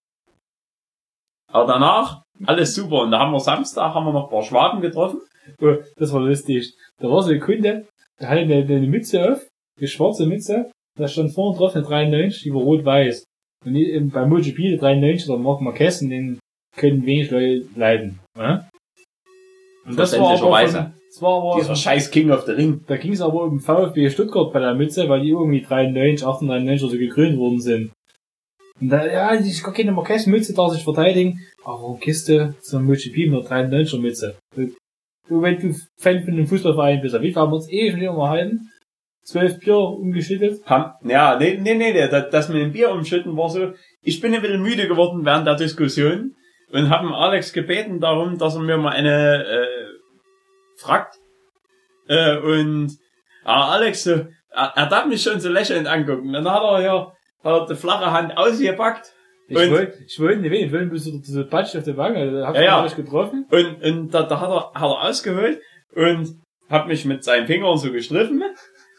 [1.51, 3.03] Aber danach, alles super.
[3.03, 5.21] Und da haben wir Samstag, haben wir noch ein paar Schwaben getroffen.
[5.61, 6.73] Oh, das war lustig.
[6.99, 7.87] Da war so ein Kunde,
[8.19, 9.47] der hatte eine, eine Mütze auf,
[9.77, 13.23] eine schwarze Mütze, da stand vorne drauf eine 93, die war rot-weiß.
[13.63, 16.39] Und die, ähm, beim MotoGP, die 93, der Marc Marquez, den
[16.75, 18.19] können wenig Leute leiden.
[18.37, 18.67] Ja?
[19.85, 22.81] Und das war aber von, das war aber, Dieser scheiß King of the Ring.
[22.87, 26.83] da ging es aber um VfB Stuttgart bei der Mütze, weil die irgendwie 93, 98
[26.83, 27.91] oder so gekrönt worden sind.
[28.81, 32.85] Und da, ja, ich kann keine Marquez-Mütze da sich verteidigen, aber warum Kiste so ein
[32.85, 34.35] MotoGP mit einer 93er Mütze?
[35.27, 38.29] Du, wenn du Fan von einem Fußballverein bist, Fall haben wir uns eh schon immer
[38.29, 38.69] halten.
[39.23, 40.59] zwölf Bier umgeschüttet.
[40.67, 44.33] Ja, nee, nee, nee, nee, das, das mit dem Bier umschütten war so, ich bin
[44.33, 46.35] ein bisschen müde geworden während der Diskussion
[46.71, 49.84] und habe Alex gebeten darum, dass er mir mal eine äh,
[50.77, 51.15] fragt.
[52.07, 52.97] Äh, und
[53.43, 54.11] ah, Alex so,
[54.51, 56.33] er, er darf mich schon so lächelnd angucken.
[56.33, 57.11] Dann hat er ja
[57.43, 59.13] hat er die flache Hand ausgepackt
[59.47, 62.31] Ich wollte, ich wollte nicht wenig, ich wollte bloß so diese Patsch auf der Wange,
[62.31, 62.83] da hab Ja, ich ja.
[62.83, 63.45] euch getroffen.
[63.51, 65.61] und, und da, da hat, er, hat er ausgeholt
[65.93, 68.43] und hat mich mit seinen Fingern so gestriffen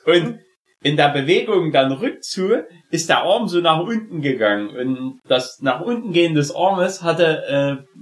[0.04, 0.38] und
[0.84, 2.50] in der Bewegung dann rückzu
[2.92, 7.84] ist der Arm so nach unten gegangen und das nach unten gehen des Armes hatte
[7.88, 8.00] äh,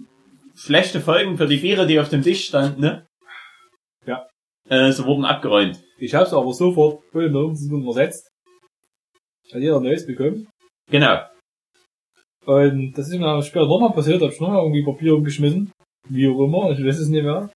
[0.54, 3.06] schlechte Folgen für die Biere, die auf dem Tisch standen, ne?
[4.68, 5.82] Äh, sie wurden abgeräumt.
[5.98, 8.30] Ich hab's aber sofort voll in der Umsetzung übersetzt.
[9.52, 10.48] Hat jeder Neues bekommen.
[10.90, 11.20] Genau.
[12.46, 15.70] Und das ist mir dann später nochmal passiert, hab ich nochmal irgendwie Papier umgeschmissen.
[16.08, 17.50] Wie auch immer, ich weiß es nicht mehr.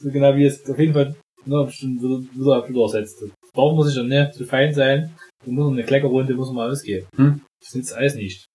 [0.00, 3.24] So genau wie es auf jeden Fall, ne, hab ich dann wieder, wieder, wieder ersetzt.
[3.54, 5.14] Warum muss ich dann nicht zu fein sein?
[5.44, 7.06] Da muss man eine Kleckerrunde muss man mal ausgeben.
[7.16, 7.40] Hm.
[7.60, 8.46] Das nützt alles nicht.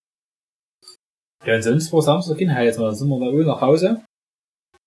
[1.46, 4.04] Ja, und sonst war Samstag kein Heiß, dann sind wir da oben nach Hause.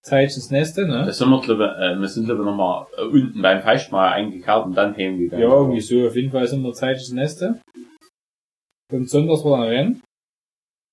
[0.06, 1.04] Zeit ins Neste, ne?
[1.04, 4.64] Das sind wir, glaube äh, wir sind, glaube ich, nochmal äh, unten beim Feischmal eingekehrt
[4.64, 5.42] und dann heimgegangen.
[5.42, 6.06] Ja, irgendwie so.
[6.06, 7.60] Auf jeden Fall sind wir Zeit ins Neste.
[8.92, 10.02] Und sonntags war dann Rennen.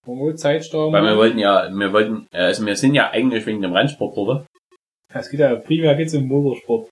[0.06, 0.92] War wohl Zeitstark.
[0.92, 4.18] Weil wir wollten ja, wir wollten, äh, also wir sind ja eigentlich wegen dem Rennsport
[4.18, 4.48] dort.
[5.14, 6.90] Es geht ja primär geht's um Motorsport.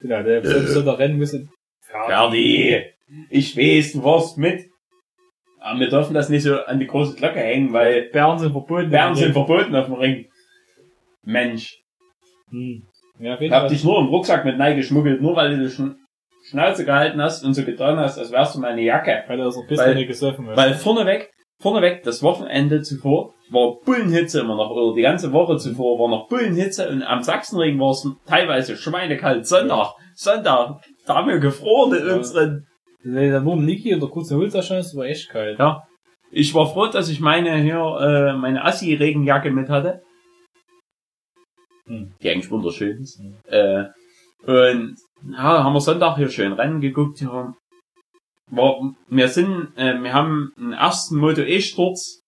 [0.00, 0.90] Genau, der Äh.
[0.90, 1.50] Rennen müssen.
[1.82, 2.84] Ferdi,
[3.28, 4.70] ich weiß, du warst mit.
[5.66, 8.90] Aber wir dürfen das nicht so an die große Glocke hängen, weil Bären sind verboten.
[8.90, 10.26] Bären sind verboten auf dem Ring.
[11.24, 11.82] Mensch,
[12.50, 12.84] Hm.
[13.18, 15.96] Ja, ich hab dich nur im Rucksack mit Nei geschmuggelt, nur weil du Schn
[16.48, 19.24] Schnauze gehalten hast und so getan hast, als wärst du meine Jacke.
[19.26, 20.56] Weil er ein Weil- bisschen nicht gesoffen ist.
[20.56, 25.98] Weil vorneweg, vorneweg, das Wochenende zuvor war Bullenhitze immer noch, oder die ganze Woche zuvor
[25.98, 29.44] war noch Bullenhitze und am Sachsenring war es teilweise schweinekalt.
[29.48, 32.14] Sonntag, Sonntag, da haben wir gefroren in Ja.
[32.14, 32.66] unseren
[33.14, 35.58] Da nur Niki und der kurze Holzerschein, das war echt kalt.
[35.58, 35.86] Ja.
[36.32, 40.02] Ich war froh, dass ich meine hier äh, meine Assi-Regenjacke mit hatte.
[41.86, 42.12] Hm.
[42.20, 43.20] Die eigentlich wunderschön ist.
[43.20, 43.34] Hm.
[43.46, 43.84] Äh,
[44.44, 44.96] und
[45.30, 47.18] ja, haben wir Sonntag hier schön Rennen geguckt.
[47.18, 47.54] Hier.
[48.50, 52.22] War, wir sind, äh, wir haben einen ersten Moto E-Sturz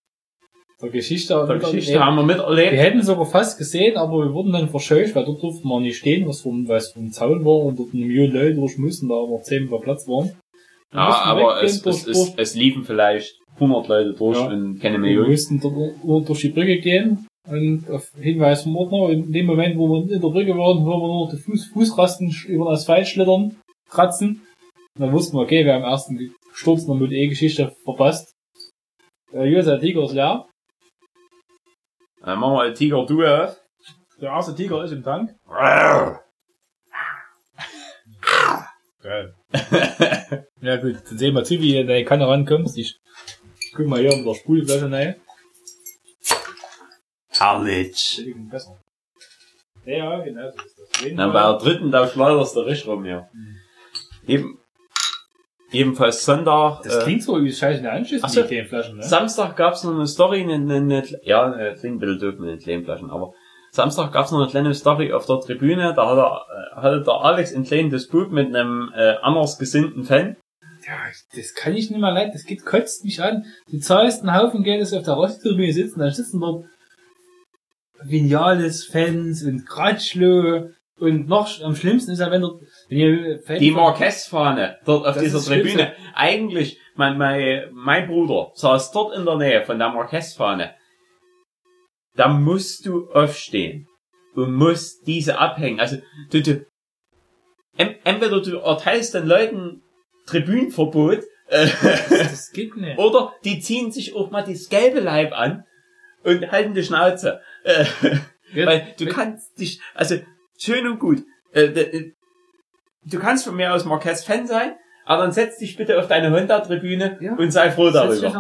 [0.81, 2.73] Der Geschichte, der Geschichte haben wir miterlebt.
[2.73, 5.99] Wir hätten sogar fast gesehen, aber wir wurden dann verscheucht, weil dort durften wir nicht
[5.99, 9.17] stehen, was vom, was vom Zaun war und dort eine Million Leute durch mussten, da
[9.17, 10.37] aber zehn per Platz waren.
[10.91, 14.47] Wir Ja, aber es, durch- es, es, es liefen vielleicht 100 Leute durch Ja.
[14.47, 15.31] und keine Wir Millionen.
[15.31, 15.61] mussten
[16.05, 18.99] nur durch die Brücke gehen und auf Hinweis vom Ordner.
[19.03, 21.67] Und in dem Moment, wo wir in der Brücke waren, hören wir nur die Fuß,
[21.73, 23.57] Fußrasten über den Asphalt schlittern,
[23.91, 24.47] kratzen.
[24.97, 28.33] Und dann wussten wir, okay, wir haben den ersten Sturz in der Mut E-Geschichte verpasst.
[29.33, 30.47] Äh, Jose, Tiger ist leer.
[32.23, 33.57] Dann machen wir ein Tiger Du auf.
[34.21, 35.35] Der erste Tiger ist im Tank.
[39.03, 39.35] Geil.
[40.61, 42.77] ja gut, dann sehen wir zu, wie du in deine Kanne rankommst.
[42.77, 42.99] Ich
[43.75, 45.17] guck mal hier mit der Spulflasche rein.
[47.31, 48.23] Herrlich.
[48.51, 48.79] Besser.
[49.85, 51.13] Ja, genau so ist das.
[51.15, 53.29] Na, Fall- bei der dritten, da schleuderst du richtig rum hier.
[54.27, 54.59] Eben,
[55.73, 56.83] ebenfalls Sonntag.
[56.83, 58.49] Das äh, klingt so wie scheiße eine Anschluss Ach mit so.
[58.51, 59.03] den Flaschen, ne?
[59.03, 62.51] Samstag gab's noch eine Story, eine, eine, eine ja, äh, klingt ein bisschen doof mit
[62.51, 63.33] den kleinen Flaschen, aber
[63.79, 67.15] Samstag gab's noch eine kleine Story auf der Tribüne, da hat er, äh, hatte der
[67.15, 70.37] Alex ein kleines Disput mit einem äh, anders gesinnten Fan.
[70.85, 70.97] Ja,
[71.37, 73.45] das kann ich nicht mehr leid, das geht, kotzt mich an.
[73.71, 76.65] Du zahlst einen Haufen Geld, dass auf der Rosttribüne sitzen, dann sitzen dort
[78.03, 83.61] Vinales Fans und Kratschlo und noch am schlimmsten ist ja, wenn dort, wenn ihr Fan
[83.61, 85.77] Die Marquez-Fahne dort auf dieser das Schlimmste.
[85.77, 85.93] Tribüne.
[86.17, 90.75] Eigentlich, mein, mein, mein Bruder saß dort in der Nähe von der Marquez-Fahne.
[92.19, 93.87] Da musst du aufstehen
[94.35, 95.79] und musst diese abhängen.
[95.81, 95.99] Also,
[96.31, 96.67] du, du,
[97.77, 99.83] entweder du erteilst den Leuten
[100.27, 101.69] Tribünenverbot, äh,
[102.11, 102.99] das geht nicht.
[102.99, 105.65] oder die ziehen sich auch mal das gelbe Leib an
[106.25, 107.41] und halten die Schnauze.
[107.65, 107.87] Äh,
[108.53, 110.17] Ja, weil du kannst dich, also
[110.59, 111.23] schön und gut.
[111.53, 112.13] Äh, äh,
[113.05, 116.33] du kannst von mir aus Marquez Fan sein, aber dann setz dich bitte auf deine
[116.33, 117.35] Honda-Tribüne Ja.
[117.35, 118.31] und sei froh darüber.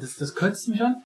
[0.00, 1.02] das, das kotzt mich an.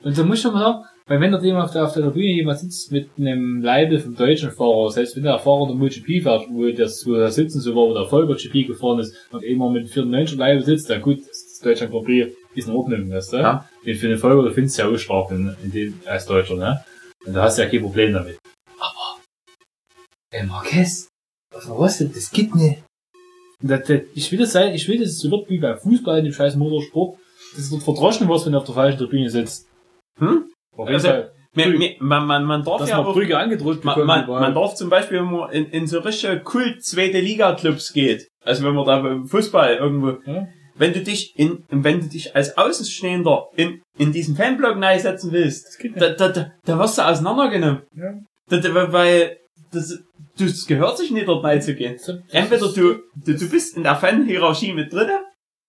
[0.00, 2.04] Und da muss ich schon mal sagen, weil wenn dort jemand auf der, auf der
[2.04, 6.22] Tribüne jemand sitzt mit einem Label vom deutschen Fahrer, selbst wenn der Fahrer der MotoGP
[6.22, 9.42] fährt, wo das, wo der Sitzen so war, wo der Volker GP gefahren ist, und
[9.42, 13.10] immer mit 94 Label sitzt, dann gut, das ist Deutschland Grand Prix ist in Ordnung,
[13.10, 13.36] weißt du?
[13.36, 13.68] Ja.
[13.84, 16.82] Den für den Volker, du findest ja auch stark in, in dem, als Deutscher, ne?
[17.26, 18.38] Und da hast du ja kein Problem damit.
[18.78, 19.20] Aber,
[20.30, 21.08] ey, Marquez,
[21.54, 22.10] was war was denn?
[22.14, 22.82] Das geht nicht.
[23.60, 26.20] Das, das, ich will das sein, ich will, dass es so wird wie beim Fußball,
[26.20, 27.18] in dem scheiß Motorsport,
[27.50, 29.68] dass es dort verdroschen wird, wenn du auf der falschen Tribüne sitzt.
[30.18, 30.51] Hm?
[30.76, 31.32] Auf jeden Also, Fall.
[31.54, 35.18] Man, man, man darf Dass ja man auch, Brügge man, man, man darf zum Beispiel,
[35.18, 39.00] wenn man in, in so richtige Kult zweite Liga Clubs geht, also wenn man da
[39.00, 40.46] beim Fußball irgendwo, Ja.
[40.76, 45.78] wenn du dich in, wenn du dich als Außenstehender in, in diesen Fanblock setzen willst,
[45.96, 47.82] da, da, da, da wirst du auseinandergenommen.
[47.94, 48.14] Ja.
[48.48, 49.36] Da, da, weil,
[49.72, 49.98] das,
[50.38, 51.98] das gehört sich nicht dort reinzugehen.
[52.30, 55.10] Entweder du, du, du bist in der Fan-Hierarchie mit drin,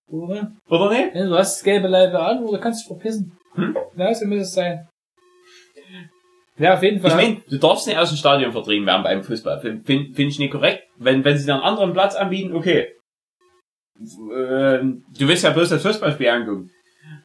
[0.10, 0.52] Oder?
[0.70, 1.14] oder nicht?
[1.14, 3.38] Ja, Du hast das gelbe Leibe an oder kannst dich verpissen.
[3.56, 3.76] Hm?
[3.98, 4.88] Ja, so muss es sein.
[6.58, 7.10] Ja, auf jeden Fall.
[7.12, 9.60] Ich meine, du darfst nicht aus dem Stadion vertrieben werden beim Fußball.
[9.60, 10.84] Finde find ich nicht korrekt.
[10.98, 12.90] Wenn, wenn sie dann einen anderen Platz anbieten, okay.
[14.00, 16.70] Ähm, du willst ja bloß das Fußballspiel angucken.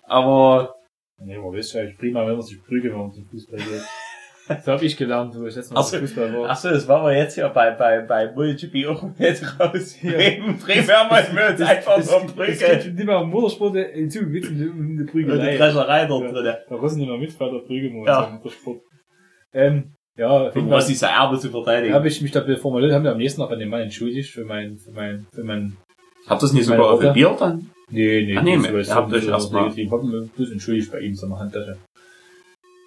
[0.05, 0.75] Aber,
[1.23, 3.83] nee, man weiß ja, ich prima, wenn man sich prügelt, wenn man zum Fußball geht.
[4.49, 5.99] Das habe ich gelernt, wo ich letztes Mal Ach so.
[5.99, 6.49] zum Fußball war.
[6.49, 9.95] ach so, das war wir jetzt hier bei, bei, bei MotoGP auch jetzt raus.
[10.01, 12.59] Bremen, Bremen haben wir uns einfach so Es prügeln.
[12.83, 15.55] geht nicht mehr Motorsport hinzu, mit in die- um die Und die Prügelei.
[15.59, 16.33] Drescherei dort Ja.
[16.33, 16.55] drin.
[16.67, 18.23] Da müssen nicht mehr mit bei der Prügel, muss Ja.
[18.23, 18.31] ja.
[18.31, 18.81] Motorsport.
[19.55, 21.95] Ähm, ja, Um was dieser Erbe zu verteidigen.
[21.95, 24.45] habe ich mich dafür formuliert, haben wir am nächsten Tag an den Mann entschuldigt für
[24.45, 25.77] mein, für mein, für mein,
[26.27, 27.71] Habt ihr das nicht sogar auf dem Bier dann?
[27.91, 29.91] nee, nee, Ach nee, so, ihr habt euch so erst mal- negativ.
[29.93, 31.79] Hab mich bloß entschuldigt bei ihm so eine Handtasche.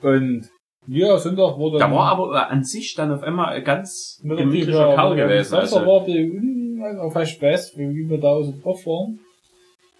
[0.01, 0.49] Und,
[0.87, 4.93] ja, Sonntag wurde Da war aber an sich dann auf einmal ein ganz der gemütlicher
[4.95, 5.49] Kerl gewesen.
[5.51, 9.19] Samstag Also, war ein auf fast Spaß, wie wir da aus dem Kopf waren.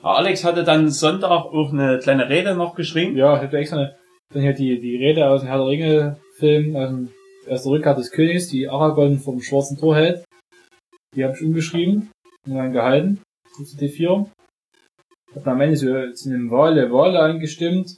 [0.02, 3.16] Alex hatte dann Sonntag auch eine kleine Rede noch geschrieben.
[3.16, 3.96] Ja, ich hatte extra eine,
[4.34, 7.10] dann hier die, die Rede aus dem Herr der Ringe Film,
[7.50, 10.24] aus der Rückkehr des Königs, die Aragorn vom schwarzen Tor hält.
[11.16, 12.10] Die habe ich umgeschrieben
[12.48, 13.22] und dann gehalten.
[13.56, 14.28] zu D4.
[15.36, 17.96] Hab dann am Ende so zu einem Wale, Wale angestimmt.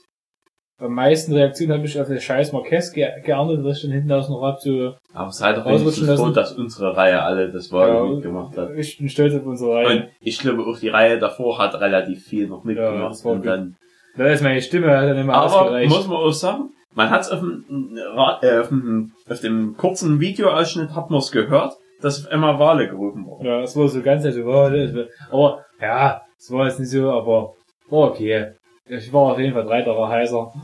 [0.81, 4.11] Am meisten Reaktionen habe ich auf das scheiß Marquez ge geerntet, was ich dann hinten
[4.11, 6.33] aus noch hab, so, Aber seid doch Ausrutschen wenigstens froh, lassen.
[6.35, 8.71] dass unsere Reihe alle das Wahl Ja, mitgemacht hat.
[8.75, 9.87] ich bin stolz auf unsere Reihe.
[10.03, 13.11] Und ich glaube auch die Reihe davor hat relativ viel noch mitgemacht.
[13.11, 13.47] das war und gut.
[13.47, 13.75] dann,
[14.17, 15.89] Da ist meine Stimme hat dann immer aber ausgereicht.
[15.89, 19.77] muss man auch sagen, man hat es auf, dem Ra- äh, auf, dem- auf dem
[19.77, 23.45] kurzen Videoausschnitt hat man es gehört, dass immer Wale gerufen wurden.
[23.45, 26.89] Ja, es war so ganz so, oh, das war, aber, ja, es war jetzt nicht
[26.89, 27.55] so, aber,
[27.89, 28.53] war okay.
[28.85, 30.53] Ich war auf jeden Fall drei Tage heißer.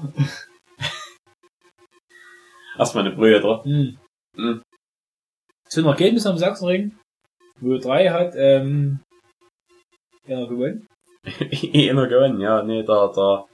[2.77, 3.63] Erstmal eine Brühe dran.
[3.63, 3.97] Hm.
[4.35, 4.61] Hm.
[5.69, 6.97] Zu einem Ergebnis am Sachsenring,
[7.59, 8.99] wo drei hat, ähm,
[10.27, 10.87] einer gewonnen.
[11.73, 13.45] Einer gewonnen, ja, nee, der, der,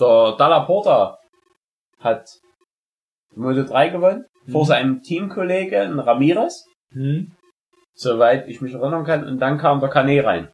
[0.00, 1.18] der Dalla Porta
[1.98, 2.28] hat
[3.34, 4.66] Moto 3 gewonnen, vor Mhm.
[4.66, 7.32] seinem Teamkollegen Ramirez, Hm.
[7.94, 10.52] soweit ich mich erinnern kann, und dann kam der Canet rein.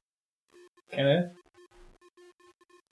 [0.91, 1.35] Keine?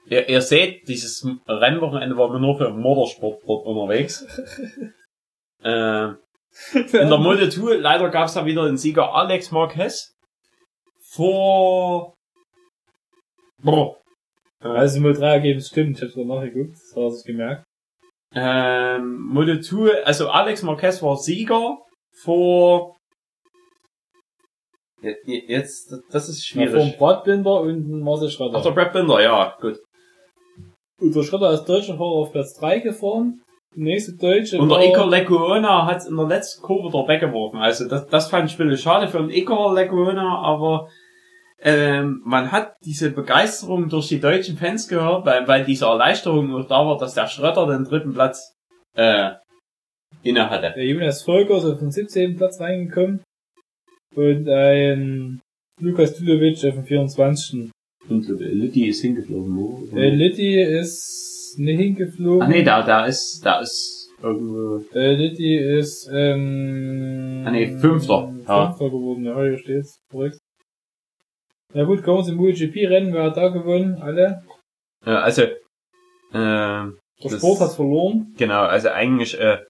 [0.06, 4.22] Ihr, ihr seht, dieses Rennwochenende war nur für Motorsport dort unterwegs.
[5.62, 6.08] äh,
[6.74, 10.12] in der Moto 2, leider gab es da wieder den Sieger Alex Marquez.
[11.00, 12.14] Vor...
[13.62, 14.01] Boah.
[14.62, 17.64] Also, Mo 3 Ergebnis stimmt, ich hab's noch nachgeguckt, das hast du gemerkt.
[18.34, 21.78] Ähm, Moto 2, also Alex Marquez war Sieger
[22.22, 22.96] vor...
[25.02, 26.92] Je- je- Jetzt, das ist Ja, schwierig.
[26.92, 28.58] vom Bradbinder und Marcel Schrotter.
[28.58, 29.78] Ach, der Brad Binder, ja, gut.
[31.00, 33.40] Und der Schrotter ist deutscher Fahrer auf Platz 3 gefahren.
[33.74, 37.58] Der nächste Deutsche Und der Iker Lecuona hat in der letzten Kurve da weggeworfen.
[37.58, 40.88] Also das, das fand ich ein bisschen schade für den Iker Lecuona, aber
[41.64, 46.66] ähm, man hat diese Begeisterung durch die deutschen Fans gehört, weil, weil diese Erleichterung auch
[46.66, 48.54] da war, dass der Schröter den dritten Platz
[48.94, 49.30] äh,
[50.22, 50.72] inne hatte.
[50.74, 52.36] Der Jonas Volker ist auf den 17.
[52.36, 53.22] Platz reingekommen.
[54.14, 55.40] Und ein
[55.80, 57.70] Lukas Tulovic auf den 24.
[58.08, 59.96] Und Lütti ist hingeflogen, wo?
[59.96, 62.42] Äh, Litti ist nicht hingeflogen.
[62.42, 64.84] Ach nee, da, da ist, da ist irgendwo.
[64.94, 67.44] Äh, Litti ist, ähm...
[67.46, 68.34] Ah, nee, Fünfter.
[68.46, 68.66] Ja.
[68.66, 70.00] Fünfter geworden, ja, hier steht's.
[70.10, 70.38] Korrekt.
[71.74, 73.12] Na gut, kommen wir zum MotoGP-Rennen.
[73.14, 74.00] Wer hat da gewonnen?
[74.02, 74.42] Alle.
[75.04, 75.42] Äh, also,
[76.34, 78.34] ähm, Der Das- Sport hat verloren.
[78.36, 79.64] Genau, also eigentlich, äh,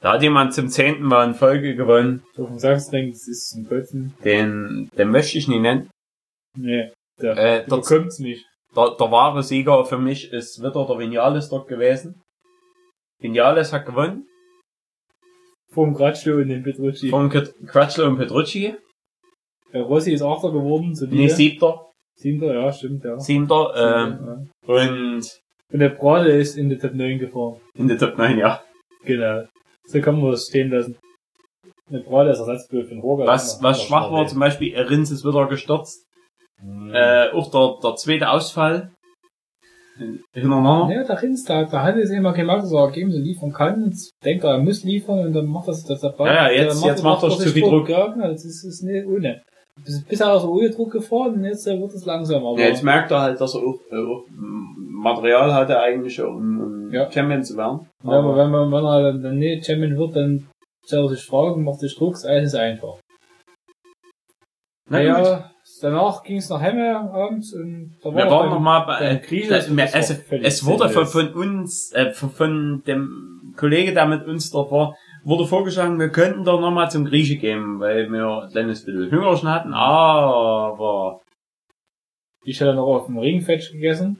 [0.00, 3.68] da hat jemand zum zehnten Mal in Folge gewonnen, Auf dem Sachsenring, das ist zum
[3.68, 4.14] Kotzen.
[4.24, 5.90] den, den möchte ich nicht nennen.
[6.56, 8.46] Nee, der, Äh, der bekommt's nicht.
[8.74, 12.22] der, der wahre Sieger für mich ist wieder der Vinales dort gewesen.
[13.20, 14.26] Vinales hat gewonnen
[15.72, 17.10] Vom Gratschlo und dem Petrucci.
[17.10, 18.76] von Crutchlow und Petrucci.
[19.72, 23.18] Der Rossi ist Achter geworden, so Nee, siebter, Siebter, ja, stimmt, ja.
[23.18, 24.74] siebter, ähm, ja.
[24.74, 25.40] und
[25.72, 27.56] Und der Brade ist in die Top 9 gefahren.
[27.74, 28.60] in der Top 9, ja.
[29.04, 29.44] Genau.
[29.86, 30.96] So kann man das stehen lassen.
[31.90, 33.26] Der Brade ist Ersatzbild für den Roger.
[33.26, 36.04] Was, was schwach war, zum Beispiel, Rins ist wieder gestürzt.
[36.92, 38.92] Äh, auch der, der zweite Ausfall.
[40.32, 40.94] Hintereinander.
[40.94, 43.92] Ja, der Rins, da, da hat es immer gemacht, dass er Ergebnisse liefern kann.
[44.24, 46.26] Denkt er, er muss liefern und dann macht das das dabei.
[46.28, 47.88] Ja, ja, jetzt- jetzt macht er zu viel Druck.
[47.88, 49.42] Ja, genau, das ist, ist nicht ohne.
[49.84, 52.82] Bis- bisher so ohne Druck gefahren und jetzt äh, wird es langsam, aber Ja, jetzt
[52.82, 54.24] merkt er halt, dass er auch, äh, auch
[54.76, 57.10] Material hatte eigentlich, um, Ja.
[57.10, 57.88] Champion zu werden.
[58.04, 60.46] Ja, aber wenn man, wenn er dann nicht Champion wird, dann
[60.84, 62.98] stellt er sich Fragen, macht sich Druck, alles ist einfach.
[64.88, 65.00] Na
[65.82, 68.98] danach ging es nach Hemme abends und da Wir er waren beim- noch mal bei,
[69.12, 73.94] äh, Griechen, wir, war völlig es wurde von, von uns, äh, von, von dem Kollege,
[73.94, 77.80] der mit uns dort war, wurde vorgeschlagen, wir könnten doch noch mal zum Grieche gehen,
[77.80, 81.20] weil wir ein kleines bisschen Hüngerchen hatten, aber
[82.44, 84.18] Ich hatte noch auf dem Ringfetch gegessen.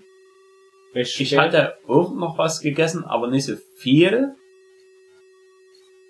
[0.94, 4.34] Recht ich hatte auch noch was gegessen, aber nicht so viel.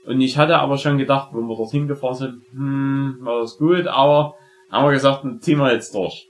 [0.06, 3.86] Und ich hatte aber schon gedacht, wenn wir dorthin gefahren sind, hm, war das gut,
[3.86, 4.34] aber
[4.70, 6.26] haben wir gesagt, dann ziehen wir jetzt durch.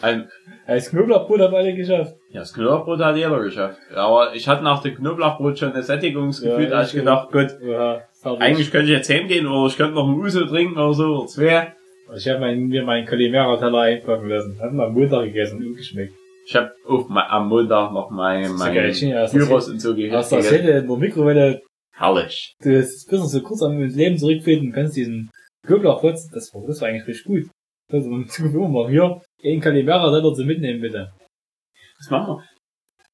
[0.00, 0.28] Ein,
[0.66, 2.14] Als Knoblauchbrot haben alle geschafft.
[2.30, 3.78] Ja, das Knoblauchbrot hat jeder geschafft.
[3.94, 8.02] Aber ich hatte nach dem Knoblauchbrot schon ein Sättigungsgefühl, Ja, da ich gedacht, gut, Ja,
[8.38, 11.26] eigentlich könnte ich jetzt heimgehen oder ich könnte noch einen Uso trinken oder so, oder
[11.26, 11.72] zwei.
[12.14, 14.60] Ich habe mein, mir meinen Calimera-Teller einpacken lassen.
[14.60, 16.12] Hat man am Montag gegessen und geschmeckt.
[16.46, 19.94] Ich habe auch ma- am Montag noch mein, ja mein ja, das Gyros und so
[19.94, 20.34] gegessen.
[20.36, 22.54] der Sette in der Mikrowelle, Herrlich.
[22.62, 25.30] du das ist bisschen so kurz am Leben zurückfinden, kannst diesen
[25.66, 27.44] Knoblauchbrot, das war, das war eigentlich richtig gut.
[27.92, 31.12] Also, man immer mal hier, einen Calimera-Teller zu mitnehmen, bitte.
[31.98, 32.44] Das machen wir.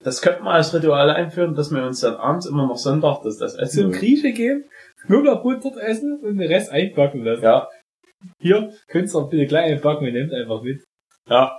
[0.00, 3.38] Das könnten wir als Ritual einführen, dass wir uns dann abends immer noch Sonntag das,
[3.38, 3.92] das Essen Zum.
[3.92, 4.64] Grieche gehen,
[5.06, 7.44] Knoblauchbrot dort essen und den Rest einpacken lassen.
[7.44, 7.68] Ja,
[8.40, 10.82] Hier, könntest du auch bitte gleich einpacken und nehmt einfach mit.
[11.28, 11.56] ja.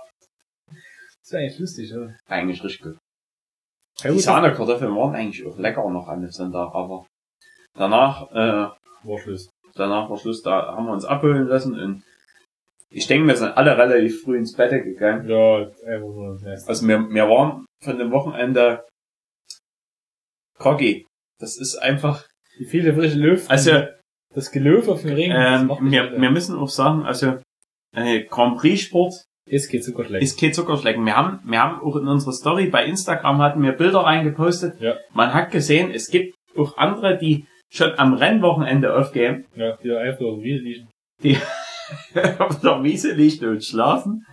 [0.66, 2.08] Das ist eigentlich lustig, ja.
[2.26, 2.98] Eigentlich richtig gut.
[4.02, 7.06] Ja, Die Sahnekartoffeln waren eigentlich auch lecker noch an dem Sonntag, aber
[7.74, 8.68] danach, äh,
[9.08, 9.48] war Schluss.
[9.74, 12.02] danach war Schluss, da haben wir uns abholen lassen und
[12.94, 15.28] ich denke, wir sind alle relativ früh ins Bett gegangen.
[15.28, 16.68] Ja, einfach nur das Nest.
[16.68, 18.84] Also wir, wir waren von dem Wochenende
[20.58, 21.06] groggy.
[21.40, 22.26] Das ist einfach,
[22.58, 23.50] Die viele frische Luft.
[23.50, 23.82] also
[24.34, 25.30] das Gelöf auf dem Ring.
[25.30, 27.38] das ähm, wir, wir müssen auch sagen, also
[27.96, 29.14] äh, Grand Prix Sport
[29.48, 30.22] Es geht sogar schlecht.
[30.24, 31.04] ist kein Zuckerschlecken.
[31.04, 34.80] Wir haben, wir haben auch in unserer Story bei Instagram hatten wir Bilder reingepostet.
[34.80, 34.96] Ja.
[35.12, 40.20] Man hat gesehen, es gibt auch andere, die schon am Rennwochenende aufgeben, Ja, die einfach
[40.40, 40.88] wie liegen.
[41.22, 41.36] die
[42.38, 44.26] auf der Wiese liegen und schlafen.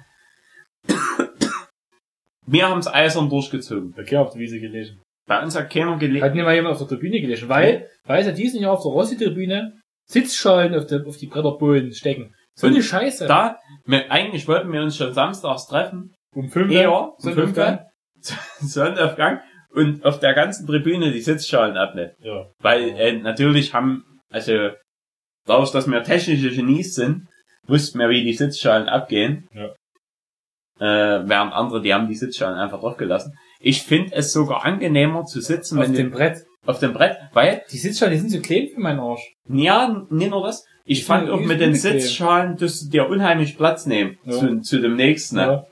[2.48, 3.94] Wir haben es eisern durchgezogen.
[4.06, 5.02] Kerl auf der Wiese gelegen.
[5.28, 6.24] Bei uns hat keiner gelegt.
[6.24, 8.92] Hat nicht mal jemand auf der Tribüne gelegen, weil, weil sie diesen Jahr auf der
[8.92, 12.36] Rossi-Tribüne Sitzschalen auf, der, auf die Bretterbohlen stecken.
[12.56, 13.28] So Und eine Scheiße.
[13.28, 16.14] Da, wir, eigentlich wollten wir uns schon samstags treffen.
[16.36, 17.56] um fünf Eher, um um fünf
[18.60, 19.40] Sonnenaufgang.
[19.74, 22.12] Und auf der ganzen Tribüne die Sitzschalen abnehmen.
[22.20, 22.50] Ja.
[22.60, 24.72] Weil äh, natürlich haben, also
[25.46, 27.28] dadurch, dass wir technische Genies sind,
[27.68, 29.48] wussten wir, wie die Sitzschalen abgehen.
[29.54, 29.70] Ja.
[30.80, 33.38] Äh, während andere, die haben die Sitzschalen einfach draufgelassen.
[33.60, 36.44] Ich finde es sogar angenehmer zu sitzen, Auf wenn dem du Brett.
[36.66, 39.34] auf dem Brett, weil, Die Sitzschalen, die sind so klein für meinen Arsch.
[39.48, 41.76] ja, nicht nur das, ich Die fand auch mit den.
[41.76, 44.32] Sitzschalen, dass du dir unheimlich Platz nehmen Ja.
[44.34, 45.36] zu, zu dem nächsten.
[45.36, 45.42] Ne?
[45.42, 45.66] Ja.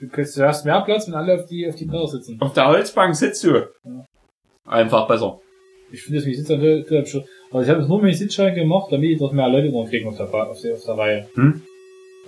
[0.00, 2.36] Du, kannst, du hast mehr Platz, wenn alle auf die, auf die Bretter sitzen.
[2.40, 3.68] Auf der Holzbank sitzt du.
[4.66, 5.38] Einfach besser.
[5.96, 7.24] Ich finde das Sitzschalen total schon.
[7.50, 10.08] Aber ich habe es nur mit Sitzschalen gemacht, damit die doch mehr Leute dran kriegen
[10.08, 11.28] auf der, auf der, auf der Reihe.
[11.34, 11.62] Hm?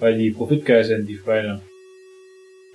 [0.01, 1.61] Weil die profitgeil sind, die Schweine.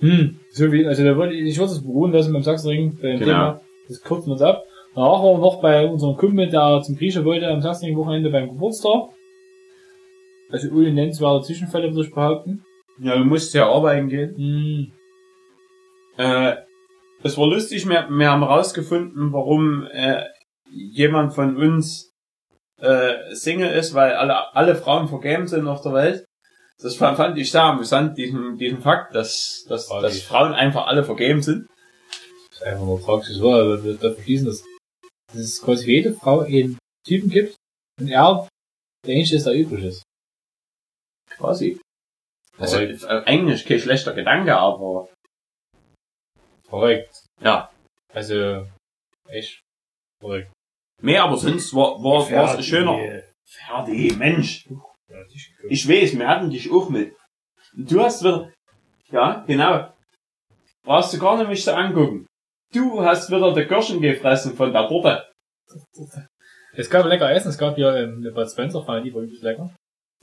[0.00, 3.08] Hm, so wie, also da würde ich, ich würde es beruhen lassen beim Sachsenring, bei
[3.08, 3.30] dem Genau.
[3.32, 3.60] Thema.
[3.88, 4.64] Das kürzen wir uns ab.
[4.94, 9.08] Danach waren wir noch bei unserem Kumpel, der zum Grieche wollte, am Sachsenring-Wochenende beim Geburtstag.
[10.50, 12.62] Also ohne nennenswerte Zwischenfälle würde ich behaupten.
[13.00, 14.36] Ja, du musst ja arbeiten gehen.
[14.36, 14.92] Hm,
[16.16, 16.56] Äh,
[17.24, 20.22] es war lustig, wir, wir haben rausgefunden, warum äh,
[20.70, 22.10] jemand von uns
[22.80, 26.24] äh, Single ist, weil alle, alle Frauen vergeben sind auf der Welt.
[26.82, 31.04] Das fand, fand ich sehr amüsant, diesen, diesen Fakt, dass, dass, dass Frauen einfach alle
[31.04, 31.68] vergeben sind.
[32.50, 34.64] das ist einfach nur tragisch, das war, da, da verschließen das.
[35.28, 37.56] Dass es quasi für jede Frau einen Typen gibt
[38.00, 38.48] und er
[39.06, 40.02] der Einzige ist, der übrig ist.
[41.30, 41.80] Quasi.
[42.58, 43.02] Also Verrückt.
[43.04, 45.08] äh, eigentlich kein schlechter Gedanke, aber
[46.68, 47.24] Verrückt.
[47.40, 47.70] ja.
[48.12, 48.66] Also,
[49.28, 49.60] echt
[50.20, 50.52] verrückt.
[51.02, 53.22] Nee, aber sonst war, war, war es schöner.
[53.44, 54.66] Ferdi, Mensch.
[55.68, 57.14] Ich weiß, wir hatten dich auch mit.
[57.76, 58.50] Du hast wieder,
[59.10, 59.92] ja, genau.
[60.84, 62.26] Brauchst du gar nicht mich zu angucken.
[62.72, 65.24] Du hast wieder die Kirschen gefressen von der Torte.
[66.76, 69.42] Es gab lecker Essen, es gab ja ähm, eine Bud Spencer Pfanne, die war übelst
[69.42, 69.74] lecker.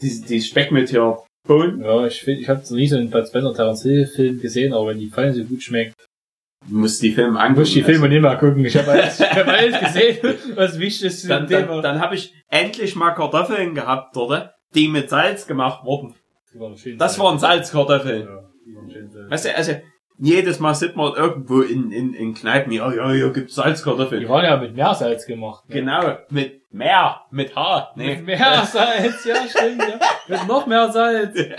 [0.01, 1.81] Die, die Speck mit hier Bohnen.
[1.81, 4.73] Ja, ich finde, ich habe noch nie so einen Bud Spencer Terence Hill Film gesehen,
[4.73, 5.95] aber wenn die Pfanne so gut schmeckt,
[6.67, 7.59] Du musst die Filme angucken.
[7.59, 8.63] muss die Filme nicht mehr gucken.
[8.65, 10.17] Ich habe alles, hab alles gesehen,
[10.55, 11.81] was wichtig ist Dann, dann, Thema.
[11.81, 16.15] dann habe ich endlich mal Kartoffeln gehabt dort, die mit Salz gemacht wurden.
[16.53, 18.27] Die waren schön Das waren Salzkartoffeln.
[18.27, 19.29] Ja.
[19.29, 19.73] Weißt du, also,
[20.19, 24.21] jedes Mal sieht man irgendwo in, in, in Kneipen, ja, ja, hier gibt's Salzkartoffeln.
[24.21, 25.67] Die waren ja mit Meersalz gemacht.
[25.67, 25.75] Ne?
[25.75, 27.91] Genau, mit mehr, mit H.
[27.95, 28.17] Nee.
[28.17, 29.99] Mit Meersalz, ja, stimmt, ja.
[30.27, 31.37] Mit noch mehr Salz.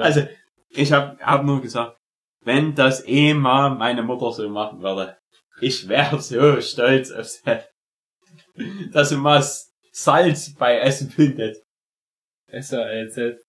[0.00, 0.22] Also,
[0.70, 1.98] ich hab, hab nur gesagt,
[2.44, 5.16] wenn das eh mal meine Mutter so machen würde,
[5.60, 7.58] ich wäre so stolz auf sie,
[8.92, 9.42] dass sie mal
[9.92, 11.62] Salz bei Essen findet.
[12.50, 13.40] S-A-L-Z.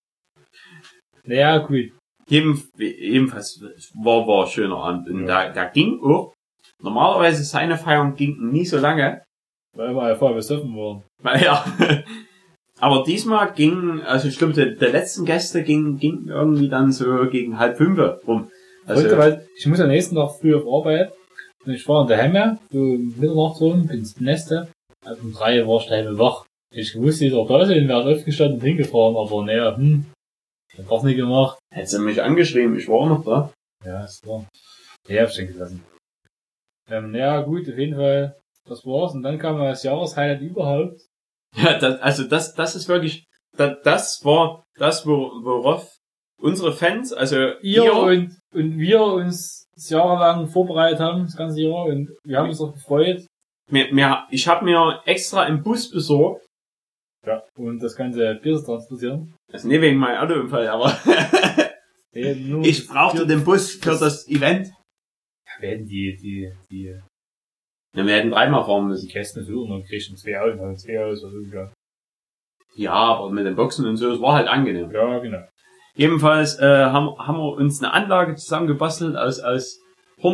[1.26, 1.92] Naja, gut.
[2.28, 3.62] Jeden, ebenfalls
[3.96, 5.10] war, war ein schöner Abend.
[5.10, 5.48] Und Ja.
[5.48, 6.34] da, da ging auch,
[6.82, 9.24] normalerweise seine Feiern ging nie so lange,
[9.76, 11.04] Weil wir ja vorher besoffen waren.
[11.22, 11.66] Weil, ja.
[12.80, 17.28] Aber diesmal ging, also ich glaube, der, der letzten Gäste ging, ging irgendwie dann so
[17.30, 18.52] gegen halb fünf rum.
[18.86, 21.14] Also, Also, weil ich muss am nächsten Tag früh auf Arbeit.
[21.66, 24.68] Und ich war in der Hemme, so um Mitternacht rum, bin ins Neste.
[25.06, 26.46] Also um drei war ich daheim wach.
[26.74, 30.06] Ich wusste, ich auch da sind, wäre ich aufgestanden und hingefahren, aber naja, hm.
[30.78, 31.60] Hab doch nicht gemacht.
[31.72, 33.54] hätte sie mich angeschrieben, ich war auch noch da.
[33.86, 34.46] Ja, ist klar.
[35.08, 35.86] Ja, hab schon gelassen.
[36.90, 38.36] Ähm, ja, gut, auf jeden Fall,
[38.68, 39.14] das war's.
[39.14, 41.00] Und dann kam das Jahreshighlight überhaupt.
[41.56, 43.26] Ja, das, also das, das ist wirklich,
[43.56, 45.96] das, das war das, wo, worauf
[46.44, 51.86] unsere Fans, also Ihr und, und wir uns das jahrelang vorbereitet haben, das ganze Jahr,
[51.86, 53.26] und wir haben uns auch gefreut.
[53.72, 56.46] mir, mir, ich habe mir extra einen Bus besorgt,
[57.26, 57.42] Ja.
[57.58, 59.34] Und das ganze Bier zu transportieren.
[59.52, 60.96] also nicht wegen meinem Autounfall, aber
[62.16, 62.34] Nee,
[62.64, 64.72] ich brauchte den Bus für das Event.
[65.60, 67.00] werden die, die, die,
[67.96, 69.10] Ja, wir hätten dreimal fahren die müssen.
[69.10, 71.72] Kästen so und dann kriegst du zwei dann zwei aus, also, ja.
[72.76, 74.92] Ja, aber mit den Boxen und so, es war halt angenehm.
[74.92, 75.48] Ja, genau.
[75.96, 79.80] Jedenfalls äh, haben, haben wir uns eine Anlage zusammengebastelt aus, aus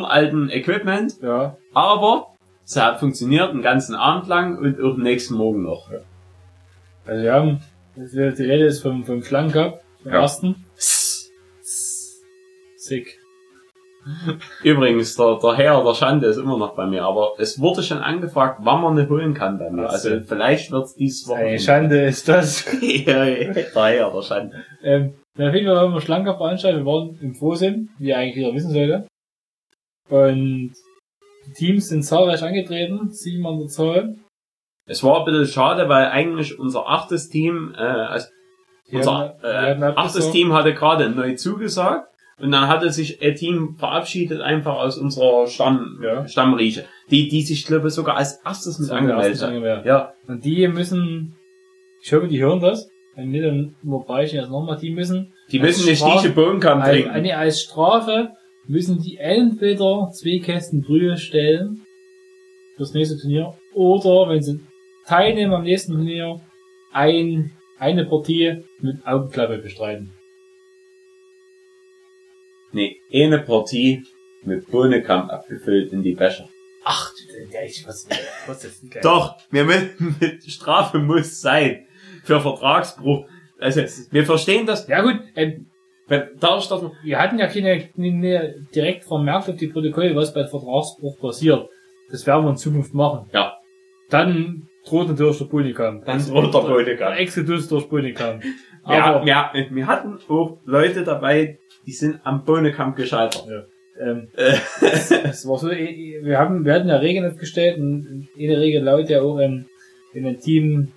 [0.05, 2.27] alten Equipment, Ja, aber
[2.63, 5.89] sie hat funktioniert den ganzen Abend lang und auch den nächsten Morgen noch.
[7.05, 7.61] also wir haben,
[7.95, 10.21] die Rede ist vom, vom Schlangencup, vom Ja.
[10.21, 10.65] ersten.
[12.77, 13.18] Sick.
[14.63, 17.99] Übrigens, der, der Herr der Schande ist immer noch bei mir, aber es wurde schon
[17.99, 19.89] angefragt, wann man eine holen kann bei mir.
[19.89, 21.59] Also vielleicht wird's dieses Eine Wochenende.
[21.63, 22.65] Schande ist das.
[22.81, 24.63] ja, ja, der Herr der Schande.
[24.83, 28.53] ähm, auf jeden Fall haben wir Schlangencup veranstaltet, wir waren im Frohsinn, wie eigentlich jeder
[28.53, 29.07] wissen sollte.
[30.09, 30.73] Und
[31.47, 34.15] die Teams sind zahlreich angetreten, sieben an der Zahl.
[34.87, 38.27] Es war ein bisschen schade, weil eigentlich unser achtes Team, äh, also
[38.91, 42.07] Die unser haben- äh, achtes Team hatte gerade neu zugesagt
[42.39, 46.27] und dann hatte sich ein Team verabschiedet einfach aus unserer Stamm, Ja.
[46.27, 49.85] Stammrieche, die, die sich glaube ich sogar als erstes mit angemeldet angemeldet.
[49.85, 51.35] Ja, Und die müssen,
[52.03, 52.89] ich hoffe, die hören das.
[53.15, 54.77] Wenn nicht, dann überbreche ich das nochmal.
[54.77, 57.09] Die müssen, die Als müssen Straf- diese Bohnenkamm als, trinken.
[57.09, 58.29] eine, als Strafe
[58.67, 61.81] müssen die entweder zwei Kästen Brühe stellen
[62.77, 64.59] fürs nächste Turnier oder wenn sie
[65.05, 66.39] teilnehmen am nächsten Turnier
[66.93, 70.11] ein, eine Partie mit Augenklappe bestreiten.
[72.71, 74.03] Nee, eine Partie
[74.43, 76.47] mit Bohnenkamm abgefüllt in die Becher.
[76.83, 77.11] Ach,
[77.51, 78.07] ja, ich, was,
[78.47, 79.01] was ist denn geil?
[79.03, 81.85] Doch, wir müssen mit Strafe muss sein.
[82.23, 83.25] Für Vertragsbruch.
[83.59, 84.87] Also, wir verstehen das.
[84.87, 85.67] Ja gut, ähm,
[86.09, 86.93] ich das noch?
[87.03, 91.69] wir hatten ja keine, keine direkt vermerkt auf die Protokolle, was bei Vertragsbruch passiert.
[92.11, 93.29] Das werden wir in Zukunft machen.
[93.33, 93.57] Ja.
[94.09, 96.03] Dann droht natürlich der Bulligam.
[96.03, 97.11] Dann droht der Bulligam.
[97.11, 97.87] Der Exodus durch
[98.83, 99.27] Bulligam.
[99.27, 103.45] Ja, Aber, wir, wir hatten auch Leute dabei, die sind am Bohnenkamm gescheitert.
[103.99, 104.57] ähm, Äh,
[105.29, 109.09] es war so, eh, wir haben, wir hatten ja Regeln aufgestellt und eine Regel lautet
[109.09, 109.65] ja auch, ähm,
[110.13, 110.91] wenn ein Team,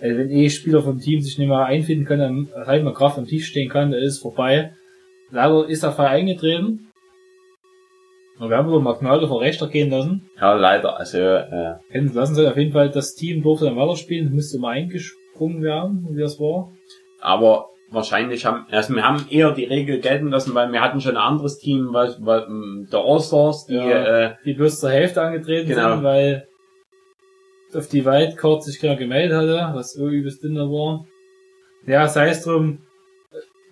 [0.00, 3.18] äh, wenn eh Spieler vom Team sich nicht mehr einfinden können, dann halt mal Kraft
[3.18, 4.72] am Tisch stehen kann, dann ist es vorbei.
[5.30, 6.86] Leider ist der Fall eingetreten.
[8.38, 10.28] Und wir haben wohl Magnaldo vor Rechter gehen lassen.
[10.40, 10.98] ja, leider.
[10.98, 12.48] Also, äh, Hätten sie lassen sollen.
[12.48, 15.19] Auf jeden Fall, das Team durfte dann weiterspielen, es musste mal eingesprungen
[15.62, 16.70] werden, wie das war.
[17.20, 21.16] aber wahrscheinlich haben, also wir haben eher die Regel gelten lassen, weil wir hatten schon
[21.16, 24.26] ein anderes Team, was, was ähm, der All-Stars, die, Ja.
[24.28, 25.94] äh, Die bloß zur Hälfte angetreten Genau.
[25.96, 26.46] sind, weil
[27.74, 31.04] auf die Wildcard sich keiner gemeldet hatte, was so übelst dünner war.
[31.86, 32.78] Ja, sei es drum.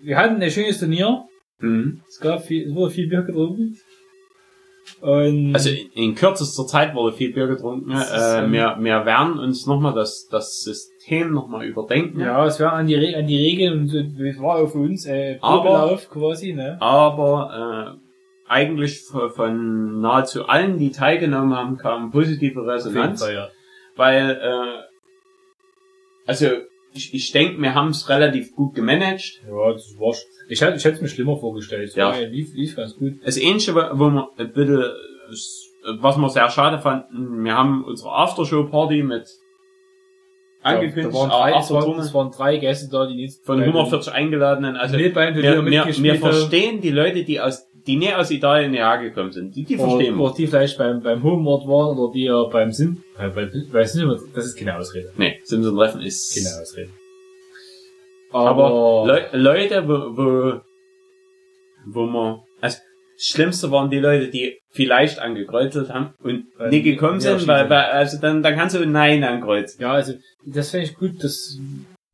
[0.03, 1.25] Wir hatten ein schönes Turnier.
[1.61, 2.03] mhm.
[2.09, 3.77] Es gab viel, es wurde viel Bier getrunken.
[5.01, 7.91] Und also in, in kürzester Zeit wurde viel Bier getrunken.
[7.93, 10.98] Äh, wir, wir werden uns nochmal das, das System
[11.33, 12.21] nochmal überdenken.
[12.21, 15.63] ja, es war an die, Re an die Regeln es war für uns äh, Aber-
[15.63, 16.77] Probelauf quasi, ne?
[16.81, 19.01] aber äh, eigentlich
[19.35, 23.49] von, nahezu allen, die teilgenommen haben, kam positive Resonanz, ja.
[23.97, 24.83] weil äh,
[26.27, 26.47] also
[26.95, 29.41] ich, ich denke, wir haben es relativ gut gemanagt.
[29.47, 30.15] Ja, das war
[30.49, 31.89] Ich hätte, ich es mir schlimmer vorgestellt.
[31.91, 32.11] Es Ja.
[32.11, 33.15] war, lief, lief ganz gut.
[33.25, 38.11] Das Einzige, wo wir ein bisschen, äh, was wir sehr schade fanden, wir haben unsere
[38.13, 39.27] Aftershow-Party mit
[40.77, 41.15] angekündigt.
[41.15, 43.69] Da waren aber drei, es, waren, es waren drei Gäste da, die nicht von beim-
[43.69, 44.77] 140 Eingeladenen.
[44.77, 46.21] Also wir, wir, mitgespielt wir haben.
[46.21, 49.57] verstehen die Leute, die aus die nicht aus Italien hergekommen sind.
[49.57, 50.25] Die, die verstehen oder, wir.
[50.25, 53.95] oder die vielleicht beim, beim Homeward waren oder die ja beim Sim, äh, bei, weiß
[53.95, 55.11] nicht, mehr, das ist keine Ausrede.
[55.17, 56.35] Nee, Simpson-Treffen ist...
[56.37, 56.91] Keine Ausrede.
[58.31, 60.61] Aber Aber, Le Leute, wo, wo,
[61.87, 62.41] wo man,
[63.21, 67.69] Schlimmste waren die Leute, die vielleicht angekreuzelt haben und Weil- nicht gekommen ja, sind, weil,
[67.69, 69.81] weil, also dann, dann kannst du ein Nein ankreuzen.
[69.81, 70.15] ja, also,
[70.47, 71.59] das finde ich gut, das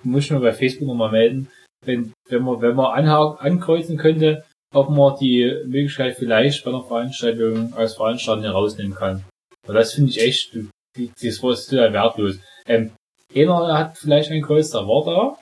[0.02, 1.48] muss ich mir bei Facebook nochmal melden.
[1.84, 4.44] Wenn, wenn man, wenn man anha ankreuzen könnte,
[4.74, 9.22] ob man die Möglichkeit vielleicht bei einer Veranstaltung als Veranstalter herausnehmen kann.
[9.66, 10.55] Weil das finde ich echt,
[10.96, 12.38] die- das war total wertlos.
[12.66, 12.92] Ähm,
[13.34, 15.38] einer hat vielleicht ein Kreuz, der war da,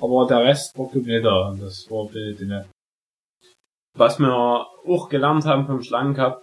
[0.00, 1.48] aber der Rest war nicht da.
[1.48, 2.66] Und das war bitte ne.
[3.96, 6.42] Was wir auch gelernt haben vom Schlangencup,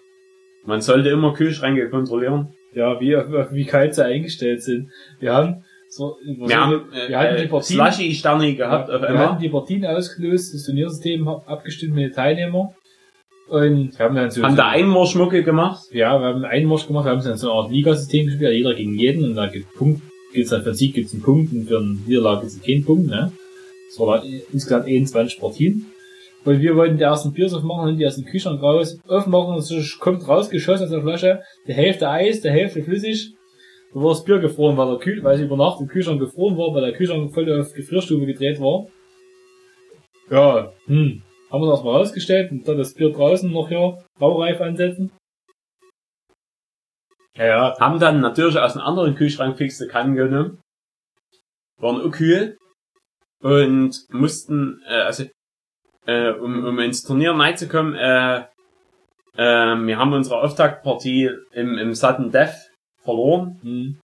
[0.65, 2.53] man sollte immer Kühlschränke kontrollieren.
[2.73, 4.89] Ja, wie, wie kalt sie eingestellt sind.
[5.19, 9.01] Wir haben so, Wir haben, äh, wir hatten die äh, Partien, Slushy-Sterne gehabt ja, auf
[9.01, 9.29] wir einmal.
[9.29, 12.69] hatten die Partien ausgelöst, das Turniersystem abgestimmt mit den Teilnehmern.
[13.47, 15.83] Und wir haben dann so, Haben so da Einmarschmucke gemacht.
[15.91, 18.73] ja, wir haben einen Einmarsch gemacht, wir haben dann so eine Art Ligasystem gespielt, jeder
[18.73, 20.01] gegen jeden und da gibt Punkt,
[20.33, 23.07] gibt's dann für einen Sieg gibt's einen Punkt und für eine Niederlage gibt's keinen Punkt,
[23.07, 23.31] ne?
[23.89, 25.92] Das war dann insgesamt 21 Partien.
[26.45, 29.61] Und wir wollten die ersten Biers aufmachen, und die aus dem Kühlschrank raus, aufmachen und
[29.61, 33.33] so kommt rausgeschossen aus der Flasche, die Hälfte Eis, die Hälfte flüssig.
[33.93, 36.57] Da war das Bier gefroren, weil der Kühl, weil es über Nacht im Kühlschrank gefroren
[36.57, 38.87] war, weil der Kühlschrank voll auf Gefrierstube gedreht war.
[40.29, 41.21] Ja, hm.
[41.51, 45.11] Haben wir das mal rausgestellt und dann das Bier draußen noch hier baureif ansetzen.
[47.35, 47.79] Ja, ja.
[47.79, 50.59] Haben dann natürlich aus einem anderen Kühlschrank fixe Kannen genommen.
[51.79, 52.57] Waren auch kühl.
[53.41, 55.25] Und mussten, äh, also,
[56.05, 58.39] äh, um, um ins Turnier reinzukommen, äh,
[59.35, 62.69] äh, wir haben unsere Auftaktpartie im, im Sudden Death
[63.03, 63.59] verloren.
[63.63, 63.97] Hm.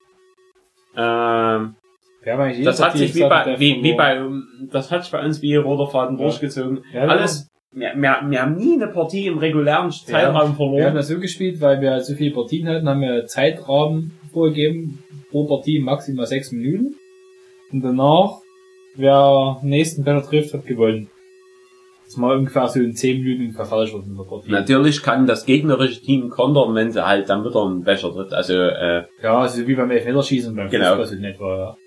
[2.25, 4.43] Eigentlich das hat sich wie bei, wie, wie verloren.
[4.61, 6.25] bei, das hat sich bei uns wie roter Faden Ja.
[6.25, 6.83] durchgezogen.
[6.93, 10.55] Ja, wir Alles, wir, wir, wir haben nie eine Partie im regulären Zeitraum Wir haben
[10.55, 10.95] verloren.
[10.95, 15.79] das so gespielt, weil wir so viele Partien hatten, haben wir Zeitrahmen vorgegeben, pro Partie
[15.79, 16.95] maximal sechs Minuten.
[17.71, 18.39] Und danach,
[18.95, 21.09] wer den nächsten Becher trifft, hat gewonnen.
[22.09, 24.49] Das mal ungefähr so in zehn Minuten ungefähr fertig wird in der Partie.
[24.51, 28.33] Natürlich kann das gegnerische Team kontern, wenn sie halt dann wieder einen Becher tritt.
[28.33, 30.87] Also, äh, Ja, also wie beim Elfmeterschießen beim Genau.
[30.95, 31.77] Fußball so in etwa, ja.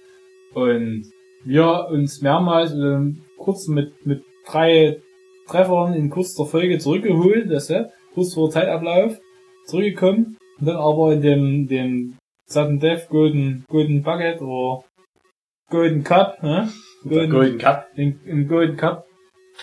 [0.54, 1.06] Und
[1.44, 5.00] wir uns mehrmals ähm, kurz mit, mit drei
[5.48, 9.18] Treffern in kurzer Folge zurückgeholt, das ja, kurz vor Zeitablauf
[9.66, 12.16] zurückgekommen und dann aber in dem, dem
[12.46, 14.84] Sudden Death Golden, Golden Bucket oder
[15.68, 16.68] Golden Cup, ne?
[17.04, 17.88] der Golden Cup.
[17.96, 19.04] im Golden Cup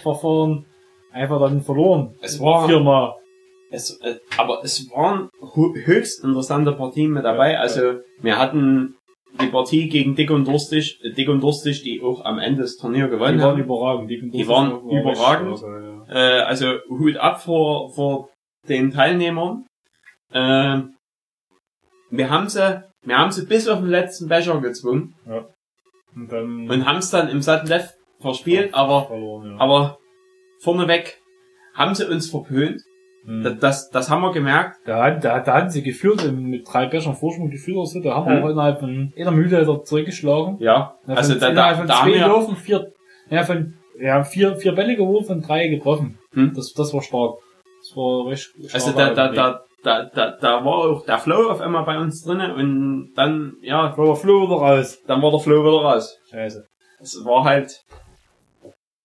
[0.01, 0.65] Verfahren
[1.11, 2.15] einfach dann verloren.
[2.21, 3.13] Es war- viermal.
[3.71, 5.29] Es, äh, aber es waren
[5.85, 7.53] höchst interessante Partien mit dabei.
[7.53, 8.95] Ja, Also, wir hatten
[9.39, 12.77] die Partie gegen Dick und Durstig, äh, Dick und Durstig, die auch am Ende das
[12.77, 13.59] Turnier Die gewonnen waren haben.
[13.61, 14.09] überragend.
[14.09, 15.51] Die, Die waren überragend.
[15.51, 16.39] richtig stark, ja.
[16.39, 18.29] Äh, also, Hut ab vor, vor
[18.67, 19.67] den Teilnehmern.
[20.33, 20.95] Ähm,
[22.09, 25.13] wir haben sie, wir haben sie bis auf den letzten Becher gezwungen
[26.15, 29.57] Und dann und haben es dann im Sattelef verspielt, aber verloren, ja.
[29.59, 29.97] Aber
[30.59, 31.21] vorneweg
[31.73, 32.81] haben sie uns verpönt.
[33.25, 33.43] Hm.
[33.43, 34.77] Das, das, das haben wir gemerkt.
[34.85, 37.99] Da, hat, da, da hatten sie geführt, mit drei Bechern Vorsprung geführt oder so.
[38.01, 40.57] Da haben wir auch innerhalb von einer Minute zurückgeschlagen.
[40.59, 40.95] Ja.
[41.05, 42.93] Ja, Also da, da, von da zwei haben wir, Würfen vier,
[43.29, 46.17] ja, von, ja, vier, vier Bälle geworfen und drei getroffen.
[46.33, 46.53] Hm.
[46.55, 47.35] Das, das war stark.
[47.81, 48.73] Das war recht stark.
[48.73, 52.23] also da, da, da, da, da, da war auch der Flow auf einmal bei uns
[52.23, 54.99] drinnen und dann, ja, war der Flo wieder raus.
[55.07, 56.17] dann war der Flow wieder raus.
[56.31, 56.65] Scheiße.
[57.01, 57.83] Es war halt,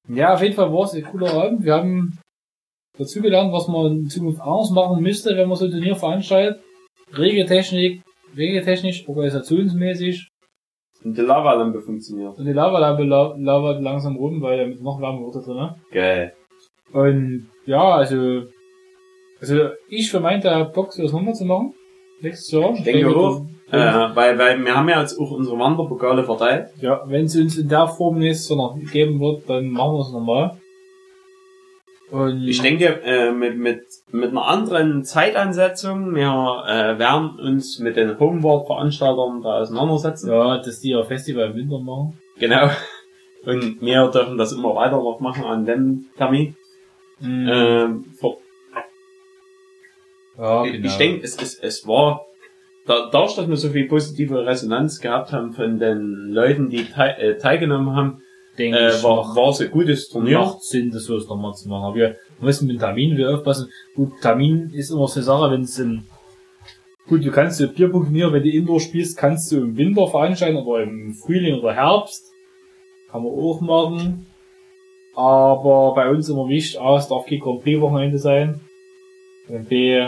[0.09, 1.65] Ja, auf jeden Fall war es ein cooler Abend.
[1.65, 2.19] Wir haben
[2.99, 6.63] dazu gelernt, was man in Zukunft anders machen müsste, wenn man so ein Turnier veranstaltet.
[7.17, 8.03] Regeltechnik,
[8.37, 10.29] regeltechnisch, organisationsmäßig.
[11.05, 12.39] und die Lavalampe funktioniert.
[12.39, 15.71] Und die Lavalampe la lavert langsam rum, weil damit noch wärmer wird da drin.
[15.91, 16.33] Geil.
[16.93, 18.45] Und ja, also,
[19.41, 21.75] also ich für meinte, hab Bock, das nochmal zu machen.
[22.21, 22.75] Nächstes Jahr.
[22.75, 23.47] Ich denke auch.
[23.71, 26.69] Äh, weil, weil wir haben ja jetzt auch unsere Wanderpokale verteilt.
[26.81, 30.01] Ja, wenn es uns in der Form nächstes Jahr noch geben wird, dann machen wir
[30.03, 30.59] es nochmal.
[32.11, 37.97] Und Ich denke, äh, mit, mit, mit einer anderen Zeitansetzung, wir äh, werden uns mit
[37.97, 40.31] den Homeward-Veranstaltern da auseinandersetzen.
[40.31, 42.19] ja, dass die ja Festival im Winter machen.
[42.39, 42.69] Genau.
[43.47, 46.55] Und wir dürfen das immer weiter noch machen an dem Termin.
[47.21, 47.49] Mhm.
[47.51, 48.05] Ähm,
[50.39, 52.23] ja, ich- Ich denke, es, es, es war,
[52.87, 57.17] da, dadurch, dass wir so viel positive Resonanz gehabt haben von den Leuten, die teil,
[57.19, 58.23] äh, teilgenommen haben,
[58.59, 60.39] denke äh, ich, war, war es ein gutes Turnier.
[60.39, 61.85] macht Sinn, das sowas nochmal zu machen.
[61.85, 63.71] Aber wir müssen mit dem Termin wieder aufpassen.
[63.95, 66.05] Gut, Termin ist immer so eine Sache, wenn es im
[67.07, 70.85] Gut, du kannst du Bierpunktturnier, wenn du Indoor spielst, kannst du im Winter veranstalten oder
[70.85, 72.33] im Frühling oder Herbst.
[73.11, 74.27] Kann man auch machen.
[75.15, 78.61] Aber bei uns immer wichtig, A, es darf kein Grand Prix Wochenende sein.
[79.49, 80.01] Und B,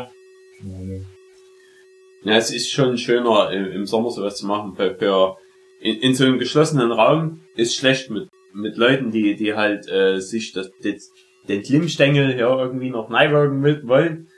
[2.26, 4.74] ja, es ist schon schöner, im, im Sommer sowas zu machen.
[4.74, 5.36] Für, für
[5.80, 10.18] in, in so einem geschlossenen Raum ist schlecht mit, mit Leuten, die, die halt äh,
[10.20, 11.12] sich das, das,
[11.48, 14.28] den Klimmstängel ja irgendwie noch neiwirken wollen,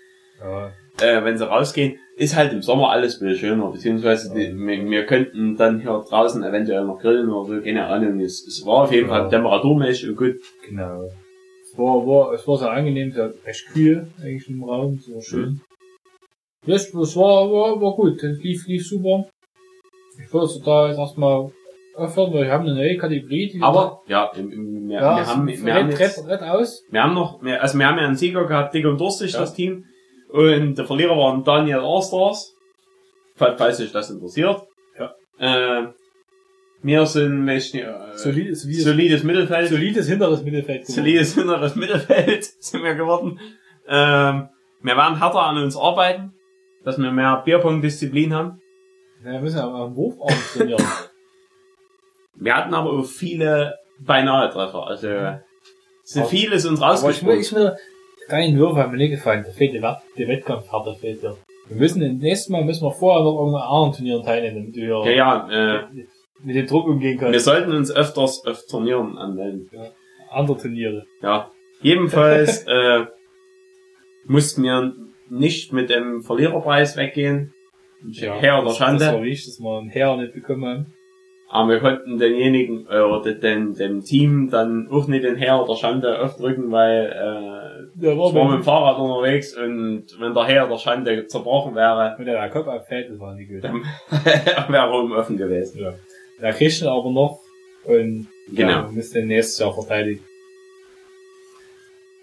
[0.40, 0.68] ja.
[1.00, 1.98] äh, wenn sie rausgehen.
[2.16, 6.42] Ist halt im Sommer alles viel schöner, beziehungsweise die, wir, wir könnten dann hier draußen
[6.42, 8.20] eventuell noch grillen oder so, keine Ahnung.
[8.20, 9.14] Es, es war auf jeden Ja.
[9.14, 10.34] Fall temperaturmäßig gut.
[10.68, 11.08] Genau.
[11.62, 15.60] Es war, war, es war sehr angenehm, sehr recht kühl eigentlich im Raum, so schön.
[16.68, 19.26] Es, es war, war, war gut, es lief, lief super.
[20.24, 21.50] Ich würde es da jetzt erstmal
[21.96, 25.16] öffnen, weil wir haben eine neue Kategorie, die wir Aber, ja, im, im, wir, ja,
[25.16, 26.82] wir, haben, wir, haben jetzt, red, red aus.
[26.90, 29.40] wir haben noch, wir, also wir haben ja einen Sieger gehabt, dick und durstig, Ja.
[29.40, 29.84] das Team.
[30.30, 32.54] Und der Verlierer war Daniel Allstars.
[33.36, 34.62] Falls sich das interessiert.
[34.98, 35.14] Ja.
[35.38, 35.88] Äh,
[36.82, 39.68] wir sind, nicht, äh, Solid, solides, solides Mittelfeld.
[39.68, 40.82] solides hinteres Mittelfeld.
[40.86, 40.94] geworden.
[40.94, 43.40] solides inneres Mittelfeld sind wir geworden.
[43.88, 44.48] Ähm,
[44.82, 46.34] wir werden härter an uns arbeiten,
[46.84, 48.60] dass wir mehr Bierpunktdisziplin haben.
[49.24, 50.82] Ja, wir müssen aber am Wurfarm trainieren.
[52.40, 54.86] Wir hatten aber auch viele beinahe Treffer.
[54.86, 55.08] Also
[56.04, 57.40] sind Aber- vieles uns aber ich will, rausgesprungen.
[57.40, 57.76] ich will,
[58.28, 59.82] rein Würfe haben mir nicht gefallen, da fehlt die,
[60.16, 61.36] die Wettkampfhärte fehlt dir.
[61.66, 64.80] Wir müssen, das nächste Mal müssen wir vorher noch irgendein anderen Turnieren teilnehmen, damit du
[64.80, 65.48] Ja, ja,
[65.80, 65.84] äh,
[66.44, 67.32] mit dem Druck umgehen kannst.
[67.32, 69.68] wir sollten uns öfters auf Turnieren anmelden.
[70.30, 71.04] Andere Turniere.
[71.20, 71.50] Ja.
[71.82, 73.04] Jedenfalls äh,
[74.26, 74.92] mussten wir
[75.30, 77.52] nicht mit dem Verliererpreis weggehen.
[78.20, 79.04] Herr oder Schande.
[79.04, 80.86] Das war wichtig, dass wir einen Herr nicht bekommen haben.
[81.50, 85.76] Aber wir konnten denjenigen, äh, oder den, dem Team dann auch nicht den Herr oder
[85.76, 90.44] Schande aufdrücken, weil äh, Der war ich war mit dem Fahrrad unterwegs und wenn der
[90.44, 93.64] Herr oder Schande zerbrochen wäre, mit der Kopf abfällt, das war nicht gut.
[93.64, 93.82] dann
[94.68, 95.80] wäre Rom offen gewesen.
[95.80, 95.94] Ja.
[96.42, 97.40] Der kriegt ihn aber noch
[97.84, 98.70] und Genau.
[98.70, 100.22] ja, müsste den nächstes Jahr verteidigen.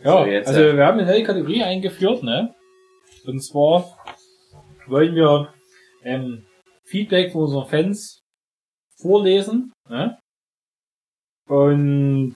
[0.04, 2.54] Ja, So, jetzt, also äh, wir haben eine neue Kategorie eingeführt, ne?
[3.28, 3.98] Und zwar
[4.88, 5.54] wollen wir
[6.04, 6.46] ähm,
[6.84, 8.20] Feedback von unseren Fans
[9.02, 10.18] vorlesen, ne?
[11.48, 12.36] Und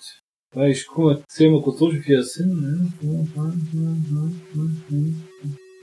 [0.55, 2.61] ich gucke mal, zähl mal kurz durch, wie viele das sind.
[2.61, 2.91] Ne?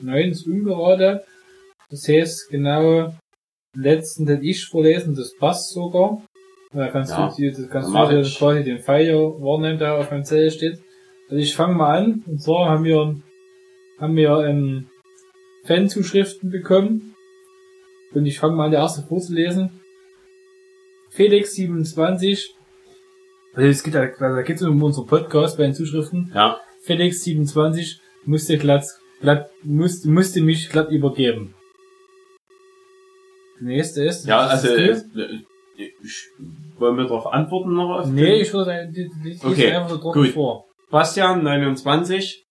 [0.01, 1.25] Neun ist ungerade.
[1.89, 3.15] Das heißt, genau,
[3.75, 6.23] den letzten hätte ich vorlesen, das passt sogar.
[6.73, 10.11] Da kannst Ja, du, das kannst du dir quasi den Pfeil hier wahrnehmen, der auf
[10.11, 10.81] meinem Zettel steht.
[11.29, 13.17] Also ich fange mal an, und zwar haben wir,
[13.99, 14.89] haben wir, ähm,
[15.67, 17.15] Fanzuschriften bekommen.
[18.15, 19.81] Und ich fange mal an, der erste vorzulesen.
[21.15, 22.51] Felix27.
[23.55, 26.31] Also es geht ja, da geht es um unseren Podcast bei den Zuschriften.
[26.35, 26.61] Ja.
[26.87, 28.85] Felix27 musste glatt,
[29.21, 31.55] glatt, musste, musste mich glatt übergeben.
[33.61, 34.27] Der nächste ist.
[34.27, 35.39] Ja, also ist äh,
[35.79, 36.29] ich,
[36.79, 37.99] wollen wir darauf antworten noch?
[38.01, 38.41] Auf Nee, den?
[38.43, 40.29] ich würde die, die, die Okay, einfach so gut.
[40.29, 40.67] vor.
[40.91, 42.45] Bastian 29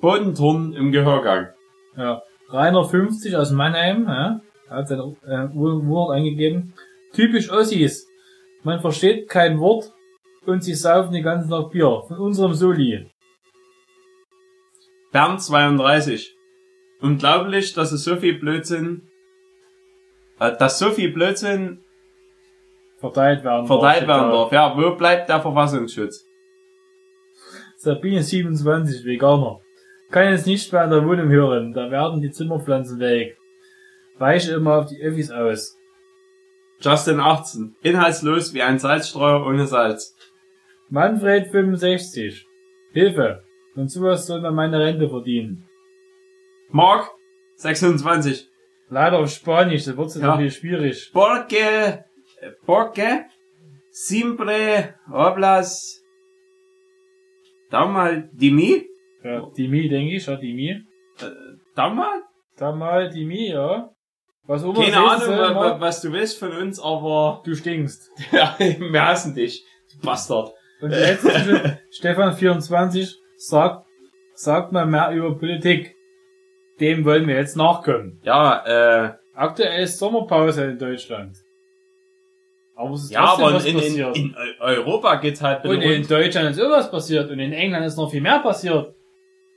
[0.00, 1.48] Bodenturm im Gehörgang.
[1.96, 2.22] Ja.
[2.48, 6.74] Rainer 50 aus Mannheim, ja, hat sein äh, Wohn- Wohnort eingegeben.
[7.12, 8.06] Typisch Ossis.
[8.62, 9.92] Man versteht kein Wort
[10.46, 12.02] und sie saufen die ganze Tag Bier.
[12.08, 13.10] Von unserem Soli.
[15.12, 16.34] Bernd 32.
[17.00, 19.08] Unglaublich, dass es so viel Blödsinn,
[20.38, 21.80] äh, dass so viel Blödsinn
[22.98, 23.66] Verteilt werden.
[23.66, 24.08] verteilt darf.
[24.08, 24.52] werden darf.
[24.52, 26.24] Ja, wo bleibt der Verfassungsschutz?
[27.78, 29.60] Sabine 27, Veganer.
[30.10, 33.36] Kann jetzt nicht mehr in der Wohnung hören, da werden die Zimmerpflanzen weg.
[34.18, 35.76] Weiche immer auf die Öffis aus.
[36.80, 37.76] Justin 18.
[37.82, 40.16] Inhaltslos wie ein Salzstreuer ohne Salz.
[40.88, 42.46] Manfred 65.
[42.92, 43.44] Hilfe.
[43.76, 45.68] Und sowas soll man meine Rente verdienen.
[46.70, 47.08] Mark
[47.56, 48.48] 26.
[48.88, 50.36] Leider auf Spanisch, das wird Ja.
[50.36, 51.10] viel schwierig.
[51.12, 52.04] Porque,
[52.66, 53.26] porque,
[53.90, 56.02] siempre hablas,
[57.70, 58.89] da mal, Dimi,
[59.22, 60.82] Ja, Dimi, denke ich, ja, Dimi.
[61.74, 62.22] da mal?
[62.56, 63.90] Da mal Dimi, ja.
[64.44, 68.10] Was immer Keine Ahnung, wa- wa- was du willst von uns, aber Du stinkst.
[68.32, 69.62] ja, wir hassen dich,
[69.92, 70.52] du Bastard.
[70.80, 73.86] Und die letzte, Stefan 24, sagt,
[74.34, 75.94] sagt mal mehr über Politik.
[76.80, 78.18] Dem wollen wir jetzt nachkommen.
[78.22, 78.64] Ja,
[79.06, 81.36] äh, Aktuell ist Sommerpause in Deutschland.
[82.76, 84.16] Aber es ist ja, aber was in, in, passiert.
[84.16, 86.06] in Eu- Europa geht's halt und in.
[86.06, 88.94] Deutschland ist irgendwas passiert und in England ist noch viel mehr passiert.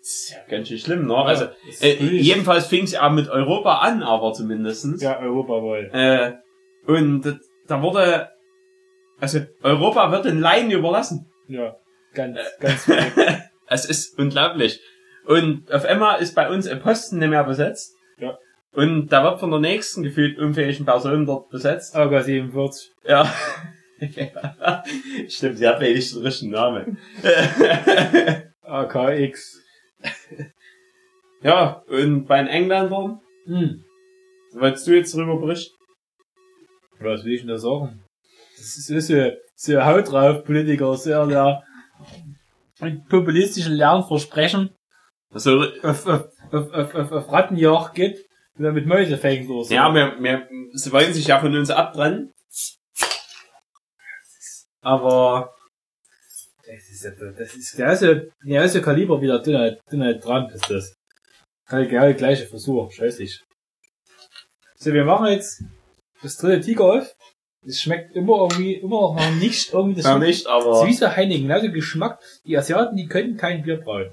[0.04, 1.16] Das ist ja ganz schön schlimm, ne?
[1.16, 1.45] Also,
[1.80, 5.01] äh, jedenfalls fing's ja mit Europa an, aber zumindestens.
[5.01, 5.89] Ja, Europawahl.
[5.93, 8.28] Äh, und da wurde,
[9.22, 11.32] also Europa wird den Laien überlassen.
[11.47, 11.78] Ja,
[12.14, 13.18] ganz, ganz verrückt.
[13.68, 14.82] es ist unglaublich.
[15.26, 17.95] Und auf einmal ist bei uns ein Posten nicht mehr besetzt.
[18.18, 18.38] Ja.
[18.74, 21.95] Und da wird von der nächsten gefühlt unfähigen Person dort besetzt.
[21.95, 22.91] AK 47.
[23.08, 23.34] Ja.
[25.30, 26.97] Stimmt, sie hat nicht den richtigen Namen.
[28.64, 29.62] AKX.
[31.41, 33.84] ja, und bei den Engländern, Hm.
[34.54, 35.76] wolltest du jetzt darüber berichten?
[36.99, 38.04] Was will ich denn da sagen?
[38.56, 41.64] Das ist, ist so, so Haut drauf Politiker, sehr der
[42.80, 44.70] mit populistischen Lernversprechen
[45.32, 48.26] Also, auf, auf, auf, auf, auf, auf Rattenjagd geht
[48.58, 49.64] und dann mit Mäuse fängt so.
[49.74, 52.32] ja, wir, wir, sie wollen sich ja von uns abtrennen.
[54.82, 55.54] Aber,
[56.76, 60.93] Das ist, ja- das ist genauso, genauso Kaliber wie der Donald, Donald Trump ist das.
[61.67, 63.41] Kann genau der gleiche Versuch, scheußlich.
[64.78, 65.63] So, wir machen jetzt
[66.21, 67.13] das dritte Tiger auf.
[67.65, 70.86] Es schmeckt immer irgendwie, immer noch nach nicht irgendwie das ja nicht, Das ist aber,
[70.88, 72.19] wie so Heineken, genauso Geschmack.
[72.45, 74.11] Die Asiaten, die können kein Bier brauen.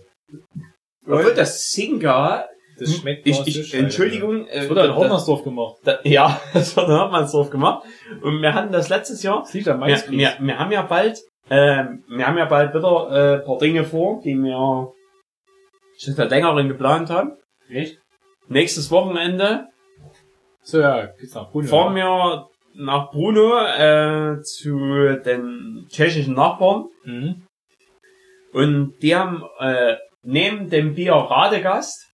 [1.05, 2.49] obwohl das Singa,
[2.79, 3.77] Das schmeckt ich, ich, so.
[3.77, 5.77] Entschuldigung, äh, Das wurde in das- Hornersdorf gemacht.
[5.83, 7.85] da, ja, das wird in Hartmannsdorf gemacht.
[8.23, 11.21] Und wir hatten das letztes Jahr, Das liegt am wir, wir, wir haben ja bald,
[11.51, 14.93] ähm, wir haben ja bald wieder äh, ein paar Dinge vor, die wir
[15.99, 17.37] schon seit längerem geplant haben.
[17.69, 17.99] Echt?
[18.49, 19.69] Nächstes Wochenende
[20.63, 21.67] So, ja, geht's nach Bruno.
[21.69, 24.77] fahren wir nach Bruno äh, zu
[25.25, 27.47] den tschechischen Nachbarn Mhm.
[28.53, 32.07] und die haben äh, neben dem Bier Radegast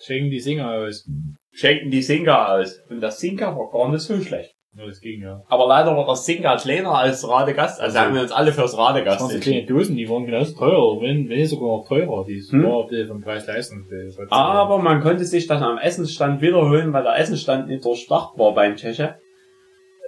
[0.00, 1.06] Schenken die Singer aus.
[1.52, 4.52] schenken die Singa aus und das Singa war gar nicht so schlecht.
[4.78, 5.42] Ja, das ging ja.
[5.48, 8.70] Aber leider war das Singa kleiner als Radegast, also Also, haben wir uns alle fürs
[8.72, 11.88] Das Radegast waren so kleine Dosen, die waren genauso teuer, wenn, wenn nicht sogar noch
[11.88, 12.24] teurer.
[12.24, 12.62] Die Hm?
[12.64, 13.86] war ein bisschen vom Preis leisten.
[14.30, 18.76] Aber man konnte sich das am Essensstand wiederholen, weil der Essensstand nicht durchdacht war beim
[18.76, 19.16] Tscheche.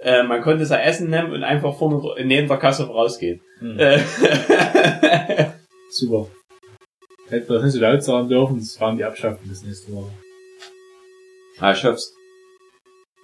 [0.03, 3.41] Äh, man konnte sein Essen nehmen und einfach vorne neben der Kasse rausgehen.
[3.59, 3.77] Hm.
[3.77, 3.99] Äh,
[5.91, 6.27] Super.
[7.29, 10.03] Hätte das nicht so laut sagen dürfen, das waren die abschaffen das nächste Mal.
[11.59, 12.13] ja, ich hoff's.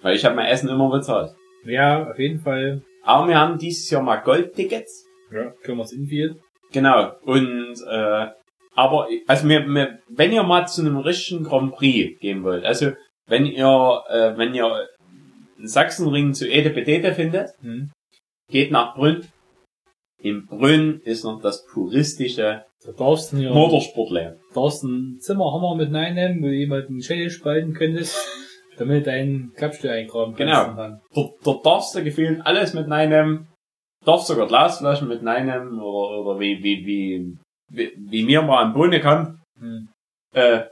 [0.00, 1.32] Weil ich habe mein Essen immer bezahlt.
[1.64, 2.82] Ja, auf jeden Fall.
[3.02, 5.06] Aber wir haben dieses Jahr mal Goldtickets.
[5.32, 6.36] Ja, können wir es infield.
[6.72, 7.12] Genau.
[7.22, 8.26] Und äh,
[8.74, 12.92] aber also wir, wir, wenn ihr mal zu einem richtigen Grand Prix gehen wollt, also
[13.26, 14.86] wenn ihr äh, wenn ihr
[15.58, 17.90] einen Sachsenring zu Ede Bedete findet, Hm.
[18.50, 19.26] geht nach Brünn.
[20.20, 24.36] In Brünn ist noch das puristische Da darfst du hier, Motorsportland.
[24.54, 28.16] darfst ein Zimmerhammer mit reinnehmen, wo du jemanden Schädel spalten könntest,
[28.80, 30.38] damit du deinen Klappstuhl eingraben kannst.
[30.38, 30.74] Genau.
[30.76, 33.48] dann- Dort, dort darfst du gefühlt alles mit reinnehmen.
[34.04, 37.36] Darfst sogar Glasflaschen mit reinnehmen oder, oder wie, wie, wie,
[37.70, 39.40] wie, wie mir mal am Bohne kam.
[39.60, 39.88] Hm.
[40.34, 40.64] Äh,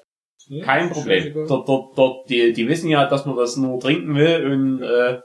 [0.48, 1.34] Ja, kein Problem.
[1.48, 5.20] Dort, dort, dort, die, die wissen ja, dass man das nur trinken will und äh,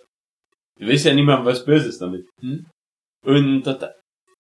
[0.80, 2.26] du willst ja niemandem was Böses damit.
[2.42, 2.66] Hm.
[3.24, 3.92] Und das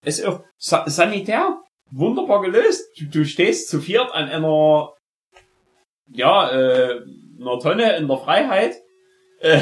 [0.03, 1.61] ist auch sa sanitär
[1.91, 2.83] wunderbar gelöst.
[2.99, 4.91] Du, du stehst zu viert an einer
[6.13, 7.01] ja, äh,
[7.41, 8.75] einer Tonne in der Freiheit.
[9.39, 9.61] Äh,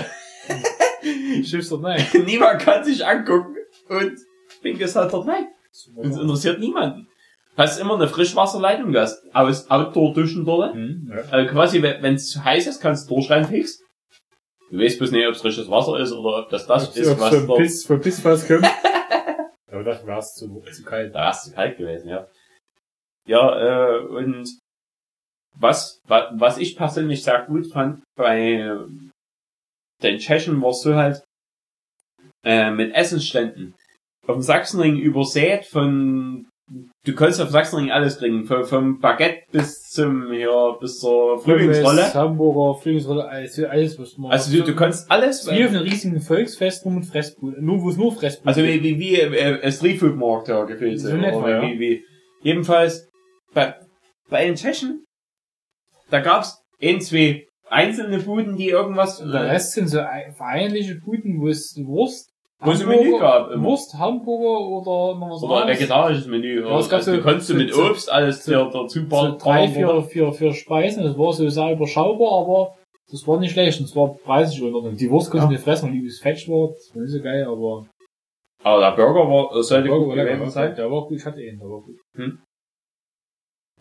[1.43, 2.05] Schiffst dort nein.
[2.25, 3.55] niemand kann sich angucken
[3.87, 4.13] und
[4.61, 5.47] pinkest halt dort rein.
[5.95, 7.07] Und es interessiert niemanden.
[7.55, 10.73] Du hast immer eine Frischwasserleitung, du hast aus Outdoor-Duschen dort.
[10.73, 11.23] Hm, ja.
[11.31, 13.81] Also quasi, wenn es zu heiß ist, kannst du durchrein fix.
[14.71, 17.19] Du weißt bloß nicht, ob es frisches Wasser ist oder ob das das ist, Ob
[17.19, 17.59] was dort...
[17.59, 18.65] Piss, vom Pissfass kommt.
[19.71, 21.13] Aber das war's zu, zu kalt.
[21.13, 22.27] Da ist es kalt gewesen, ja.
[23.25, 24.47] Ja, äh, und
[25.57, 28.77] was, wa, was ich persönlich sehr gut fand bei
[30.01, 31.23] den Tschechen war so halt
[32.43, 33.75] äh, mit Essensständen.
[34.27, 36.47] Auf dem Sachsenring übersät von
[37.05, 42.13] du kannst auf Sachsenring alles kriegen, vom, vom Baguette bis zum hier bis zur Frühlingsrolle.
[42.13, 44.31] Hamburger, Frühlingsrolle, alles, alles was man.
[44.31, 47.63] Also du, du kannst alles Wie auf einem riesigen Volksfest rum und Fressbude.
[47.63, 50.99] Nur, wo es nur Fressbude Also wie, wie, wie äh, ein Streetfood-Markt ja gefühlt.
[50.99, 51.61] So oder ja.
[51.63, 52.05] wie, wie.
[52.41, 53.09] Jedenfalls,
[53.53, 53.75] bei,
[54.29, 55.03] bei den Tschechen,
[56.09, 61.39] da gab's ein, zwei einzelne Buden, die irgendwas, Der Rest sind so ein- vereinliche Buden,
[61.39, 62.29] wo es Wurst,
[62.61, 63.63] Wo es ein Menü gab, immer.
[63.63, 66.61] Wurst, Hamburger oder noch was oder ein vegetarisches Menü.
[66.61, 69.37] Ja, gab also, so- du konntest du so- mit so- Obst alles so- dazu so
[69.37, 71.03] drei, vier, vier, vier Speisen.
[71.03, 72.75] Das war so sehr überschaubar, aber
[73.11, 73.79] das war nicht schlecht.
[73.79, 74.97] Und es war preislich in Ordnung.
[74.97, 75.53] Die Wurst konnte ich Ja.
[75.53, 76.69] nicht fressen, weil die das Fetch war.
[76.69, 77.85] Das war nicht so geil, aber
[78.63, 80.75] Aber der Burger war, sollte der war gut gewesen der sein.
[80.75, 81.95] Der war gut, ich hatte ihn, der war gut.
[82.15, 82.39] Hm.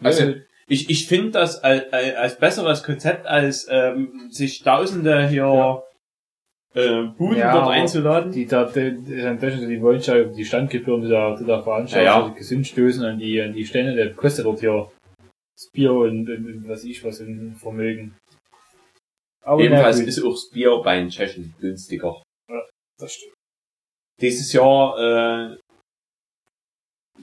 [0.00, 0.38] Also, Also-
[0.68, 5.82] Ich, ich finde das als, als besseres Konzept, als ähm, sich Tausende hier
[6.74, 8.32] äh, Buden Ja, dort einzuladen.
[8.32, 12.34] die da, die, die, wollen ja die Standgebühren, die da, die da veranstalten, Ja, ja.
[12.34, 14.90] gesund stoßen an die, an die Stände, der kostet dort hier
[15.56, 18.14] das Bier und, und, und was ich was in Vermögen.
[19.42, 22.22] Aber gut, ist auch das Bier bei den Tschechen günstiger.
[22.98, 23.32] das stimmt.
[24.20, 24.98] Dieses Jahr
[25.52, 25.56] äh,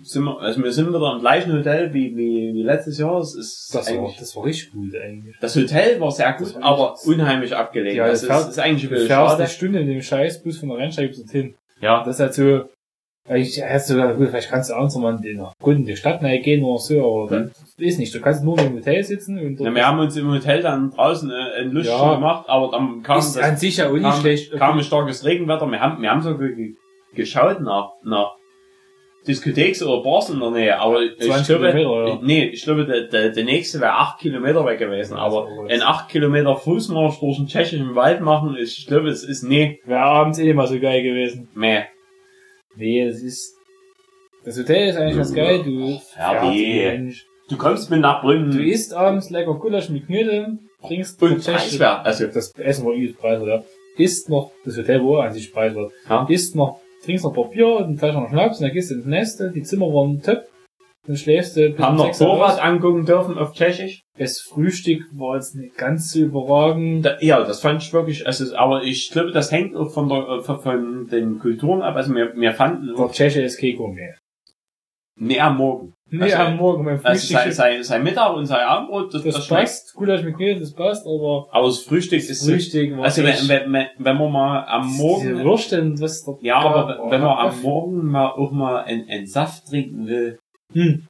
[0.03, 3.19] sind wir, also wir sind wieder im gleichen Hotel wie, wie, wie letztes Jahr.
[3.19, 5.35] Es ist Das war, das war richtig gut eigentlich.
[5.41, 7.97] das Hotel war sehr gut, war aber unheimlich abgelegen.
[7.97, 9.43] Ja, das das ist, fährt- ist eigentlich ein Du bisschen fährst schade.
[9.43, 11.55] eine Stunde in dem Scheißbus von der Rennstrecke bis dorthin.
[11.81, 12.61] Ja, Das ist halt so,
[13.33, 16.19] ich hast du, gut, vielleicht kannst du abends mal in der Grund in die Stadt
[16.21, 17.51] gehen oder so, aber Hm.
[17.51, 18.13] das ist nicht.
[18.13, 21.31] Du kannst nur im Hotel sitzen und Ja, wir haben uns im Hotel dann draußen
[21.31, 22.15] äh, ein Lustspiel Ja.
[22.15, 24.51] gemacht, aber dann kam, ist das, an sich ja auch nicht kam, schlecht.
[24.51, 25.65] kam ein starkes Regenwetter.
[25.65, 26.75] Wir haben, wir haben so ge ge
[27.15, 28.33] geschaut nach, nach
[29.27, 32.19] Diskotheks oder Bars in der Nähe, aber ich 20 glaube, ja.
[32.21, 36.09] nee, ich glaube, der, der, der nächste wäre acht Kilometer weg gewesen, aber ein acht
[36.09, 40.39] Kilometer Fußmarsch durch den tschechischen Wald machen, ist, ich glaube, es ist nee, Wäre abends
[40.39, 41.49] eh mal so geil gewesen.
[41.55, 41.87] mehr.
[42.75, 43.55] Nee, es ist,
[44.43, 46.75] das Hotel ist eigentlich ganz geil, du, Fertig.
[46.75, 47.25] Mensch.
[47.49, 52.05] Du kommst mit nach Brünn Du isst abends lecker Gulasch mit Knödel, trinkst und preiswert.
[52.05, 53.63] Also, das Essen war übelst preiswert, ja.
[53.97, 55.91] Isst noch, das Hotel war an sich preiswert.
[56.09, 56.25] Ja.
[56.27, 58.95] Isst noch, trinkst noch ein paar Bier und Flasche noch Schnaps und dann gehst du
[58.95, 60.43] ins Nest, die Zimmer waren top.
[61.07, 64.01] Dann schläfst du bis haben noch Torwart angucken dürfen auf Tschechisch.
[64.17, 67.05] Das Frühstück war jetzt nicht ganz so überragend.
[67.05, 70.27] Da, ja, das fand ich wirklich, also, aber ich glaube, das hängt auch von der,
[70.27, 71.95] äh, von, den Kulturen ab.
[71.95, 74.15] Also, wir, wir fanden Der Tscheche ist kein Gourmet.
[75.19, 75.94] nee, am Morgen.
[76.11, 77.37] Nee, Also, am Morgen beim Also, Frühstück.
[77.37, 79.61] sein, sein, sein Mittag und sein Abendbrot, das, das, das schmeckt.
[79.63, 79.93] passt.
[79.95, 83.73] Gulasch mit Knödel, das passt, aber Aber das Frühstück ist Frühstück war also, echt- wenn,
[83.73, 87.29] wenn, wenn man mal am diese Morgen, Würstchen, was dort ja, aber gab, wenn man
[87.37, 90.37] oh, am Morgen mal auch mal einen, einen Saft trinken will,
[90.73, 91.07] Hm.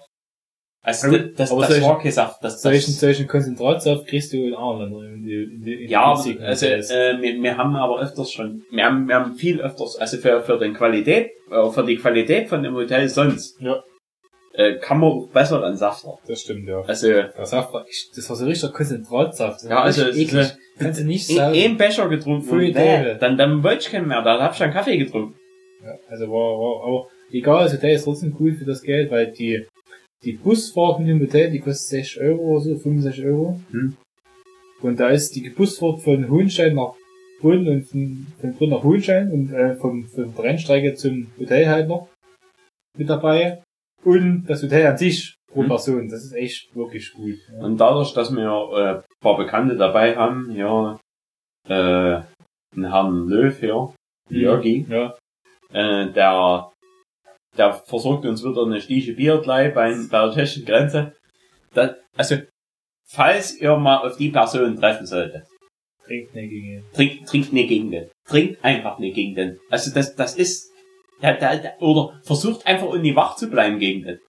[0.82, 4.08] also, Aber- das, das, aber das solche- war kein Saft, das, Solchen, das, solchen Konzentratsaft
[4.08, 5.14] kriegst du in anderen Ländern.
[5.16, 8.86] In die, in die, in Ja, also äh, wir, wir haben aber öfters schon, wir
[8.86, 12.64] haben, wir haben viel öfters, also für, für den Qualität, äh, für die Qualität von
[12.64, 13.84] dem Hotel sonst, Ja.
[14.58, 16.18] Äh, kann man auch besser an Safter.
[16.28, 16.82] das stimmt, ja.
[16.82, 19.62] Also, Der Saft war echt, das war so richtig Konzentratsaft.
[19.62, 20.42] Das Ja, war also, es eklig.
[20.42, 21.58] ist Kannst du nicht ein, sagen.
[21.58, 22.76] ein Becher getrunken Pfui, und
[23.22, 25.36] dann, dann wollte ich keinen mehr, da hab ich dann Kaffee getrunken.
[25.84, 29.32] Ja, also war, war, aber egal, das Hotel ist trotzdem cool für das Geld, weil
[29.32, 29.66] die,
[30.24, 33.60] die Busfahrt mit dem Hotel, die kostet 60 Euro oder so, 65 Euro.
[33.72, 33.96] Hm.
[34.82, 36.94] Und da ist die Busfahrt von Hohenstein nach
[37.42, 41.68] Brünn und von, von Brünn nach Hohenstein und äh, vom, von der Rennstrecke zum Hotel
[41.68, 42.10] halt noch
[42.98, 43.62] mit dabei.
[44.06, 45.68] Und das Hotel an sich pro Hm.
[45.68, 47.38] Person, das ist echt wirklich gut.
[47.52, 47.66] Ja.
[47.66, 51.00] Und dadurch, dass wir äh, ein paar Bekannte dabei haben, ja,
[51.68, 52.22] äh,
[52.76, 53.94] einen Herrn Löw hier,
[54.30, 55.16] Jörgi, Ja,
[55.72, 56.72] äh, der,
[57.58, 61.14] der versorgt uns wieder eine Stiche Bier gleich bei, bei der tschechischen Grenze.
[61.74, 62.36] Das, also,
[63.08, 65.46] falls ihr mal auf die Person treffen solltet,
[66.06, 66.84] trinkt nicht gegen ihn.
[66.94, 68.10] trinkt, trinkt nicht gegen den.
[68.28, 69.60] Trinkt einfach nicht gegen den.
[69.70, 70.72] Also das, das ist,
[71.22, 74.20] der, der, der, oder versucht einfach irgendwie wach zu bleiben gegen den.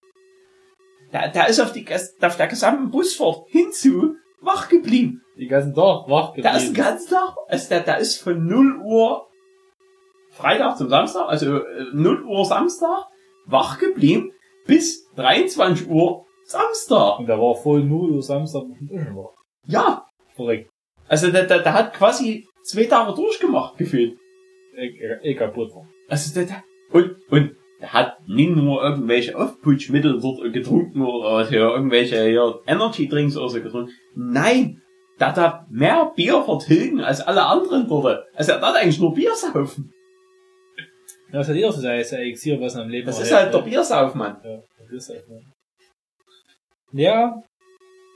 [1.12, 1.86] Der, der ist auf, die,
[2.20, 5.22] auf der gesamten Busfahrt hinzu wach geblieben.
[5.36, 6.74] Die ganzen Tag wach Der ist den geblieben.
[6.74, 9.26] ganzen Tag, also der, der ist von 0 Uhr
[10.30, 13.06] Freitag zum Samstag, also äh, 0 Uhr Samstag,
[13.46, 14.32] wach geblieben
[14.66, 17.18] bis 23 Uhr Samstag.
[17.20, 19.34] Und der war voll 0 Uhr Samstag dem Duschen war.
[19.66, 20.68] Ja, Verrückt.
[21.08, 24.18] also der, der, der hat quasi zwei Tage durchgemacht gefühlt.
[24.76, 25.88] Eh, eh, eh kaputt war.
[26.08, 26.62] Also der, der
[26.96, 33.08] und, und der hat nicht nur irgendwelche Aufputschmittel dort getrunken oder hier irgendwelche hier Energy
[33.08, 33.92] Drinks oder so getrunken.
[34.14, 34.82] Nein,
[35.20, 38.24] der hat da mehr Bier vertilgen als alle anderen dort.
[38.34, 39.92] Also er hat eigentlich nur Bier saufen.
[41.32, 43.58] Ja, das hat jeder so sein, sein Elixier, was am Leben Das ist halt der?
[43.58, 44.38] Biersaufmann.
[44.44, 45.42] Ja, ist halt, ne?
[46.92, 47.42] Ja,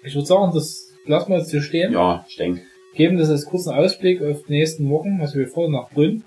[0.05, 1.93] ich würde sagen, das lassen wir jetzt hier stehen.
[1.93, 2.63] Ja, ich denke.
[2.95, 6.25] Geben das als kurzen Ausblick auf die nächsten Wochen, was wir vorhin nach Brünn.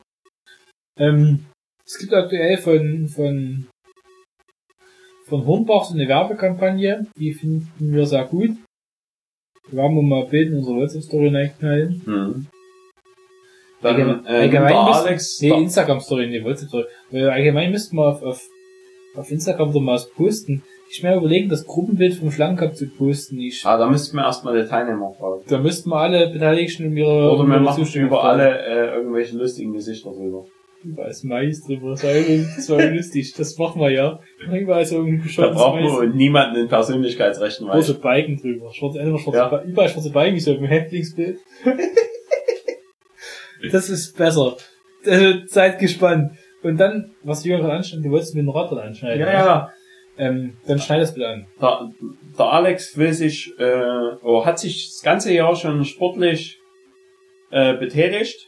[0.98, 1.46] Ähm,
[1.86, 3.68] es gibt aktuell von, von,
[5.28, 8.52] von Hornbach so eine Werbekampagne, die finden wir sehr gut.
[9.72, 12.02] Die werden wir mal Bild in unsere WhatsApp-Story reinknallen.
[12.06, 12.48] Hm.
[13.82, 16.86] Dann Allgemein- äh, allgemein Alex, Nee, Instagram-Story, nee, WhatsApp-Story.
[17.12, 18.42] Weil allgemein müssten wir auf, auf,
[19.16, 20.64] auf Instagram doch mal was posten.
[20.90, 23.40] Ich mir überlegen, das Gruppenbild vom Schlangencup zu posten.
[23.40, 25.42] Ich, ah, da müssten wir erstmal die Teilnehmer fragen.
[25.48, 29.74] da müssten wir alle Beteiligten um ihre, Oder wir machen über alle äh, irgendwelche lustigen
[29.74, 30.46] Gesichter drüber.
[30.84, 31.92] Überall ist Mais drüber.
[31.92, 33.34] Das war, irgendwie- das war lustig.
[33.38, 34.20] Das machen wir ja.
[34.52, 35.92] Überall so ein Da braucht Mais.
[35.92, 38.02] man niemanden in Persönlichkeitsrechten Schwarze weichen.
[38.02, 38.74] Balken drüber.
[38.74, 39.48] Schwarze, einfach schwarze Ja.
[39.48, 41.40] Ba- überall schwarze Balken, wie so im Häftlingsbild.
[43.72, 44.58] das ist besser.
[45.06, 46.34] Also, seid gespannt.
[46.64, 49.20] Und dann, was Jürgen gerade anschneidet, du wolltest mit dem Rad dran anschneiden.
[49.20, 49.34] Ja, ne?
[49.34, 49.70] ja.
[50.18, 51.48] Ähm, dann schneid das bitte an.
[51.60, 51.90] Der,
[52.38, 53.82] der Alex will sich, äh,
[54.24, 56.60] oh, hat sich das ganze Jahr schon sportlich
[57.50, 58.48] äh, betätigt,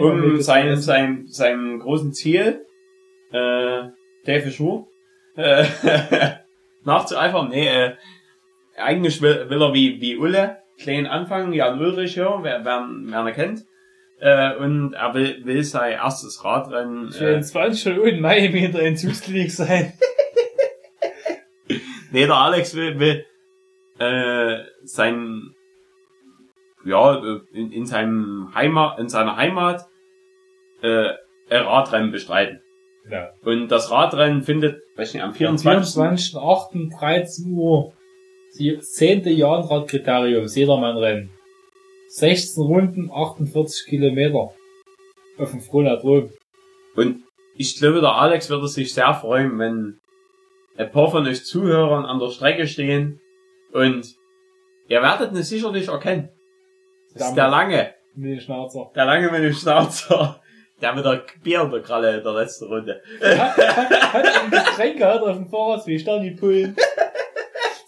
[0.00, 2.66] um sein, sein, seinem großen Ziel,
[3.32, 3.82] äh,
[4.24, 4.86] Dave Schuh,
[5.36, 5.64] äh,
[6.84, 7.48] nachzueifern.
[7.48, 7.94] Nee, äh,
[8.76, 13.26] eigentlich will, will er wie, wie Ulle klein anfangen, Jan Ulrich, ja, wer, wer, wer
[13.26, 13.64] ihn kennt.
[14.20, 17.08] Äh, und er will, will sein erstes Radrennen.
[17.10, 19.92] Ich will Äh, in 20 Stunden in Mai hinter in Zugsklinik sein.
[22.10, 23.24] nee, der Alex will, will
[24.00, 25.54] äh, sein
[26.88, 29.86] ja in, in seinem Heimat in seiner Heimat
[30.82, 31.10] äh,
[31.50, 32.60] ein Radrennen bestreiten.
[33.10, 33.30] Ja.
[33.42, 36.34] Und das Radrennen findet, weiß nicht, am Am 24.
[36.34, 36.98] 24.08.
[36.98, 37.92] 13 Uhr.
[38.58, 39.24] Die 10.
[39.24, 41.30] Jahnradkriterium, Sedermann-Rennen.
[42.08, 44.52] 16 Runden, 48 Kilometer.
[45.38, 46.30] Auf dem Fronadrom.
[46.96, 47.22] Und
[47.56, 49.98] ich glaube, der Alex würde sich sehr freuen, wenn
[50.76, 53.20] ein paar von euch Zuhörern an der Strecke stehen
[53.72, 54.14] und
[54.88, 56.28] ihr werdet ihn sicherlich erkennen.
[57.18, 58.90] Das ist der lange, Mit dem Schnauzer.
[58.94, 60.40] der lange mit dem Schnauzer,
[60.80, 63.00] der mit der Bier in der Kralle in der letzten Runde.
[63.20, 66.76] hat, hat, hat ein Getränk gehabt auf dem Fahrrad, wie Sterni pullen.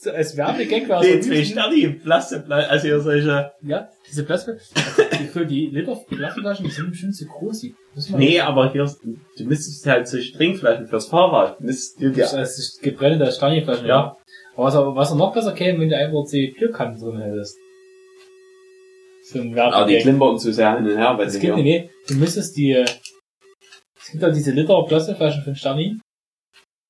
[0.03, 5.27] So, als Werbegag war Die so zwei Sterni, Plastik, also hier solche, Ja, diese die,
[5.27, 7.61] für die Liter Plastikflaschen, die sind bestimmt so groß.
[7.61, 7.75] Die
[8.17, 8.91] nee, aber hier,
[9.37, 13.95] du müsstest halt solche Trinkflaschen fürs Fahrrad, müsstest du dir, Das ist gebrennte Staniflaschen, ja.
[13.97, 14.17] Ja.
[14.57, 17.59] Aber was, aber was noch besser käme, wenn du einfach die Bierkannen drin hättest.
[19.33, 21.63] So ein aber die klimpern zu sehr hin und her, weil Es sie gibt, hier,
[21.63, 22.85] nee, du müsstest die, äh,
[24.01, 25.99] es gibt auch diese Liter Plastikflaschen von Sterni.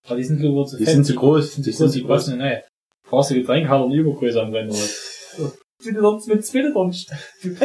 [0.07, 0.95] Aber die sind, ich, zu die fett.
[0.95, 2.62] sind zu groß, Die sind zu groß, die nein.
[3.09, 5.53] Brauchst du Getränk, hat er eine Übergröße am Rennen, oder?
[5.82, 6.95] Du sonst mit zwei Litern.
[7.43, 7.57] Du,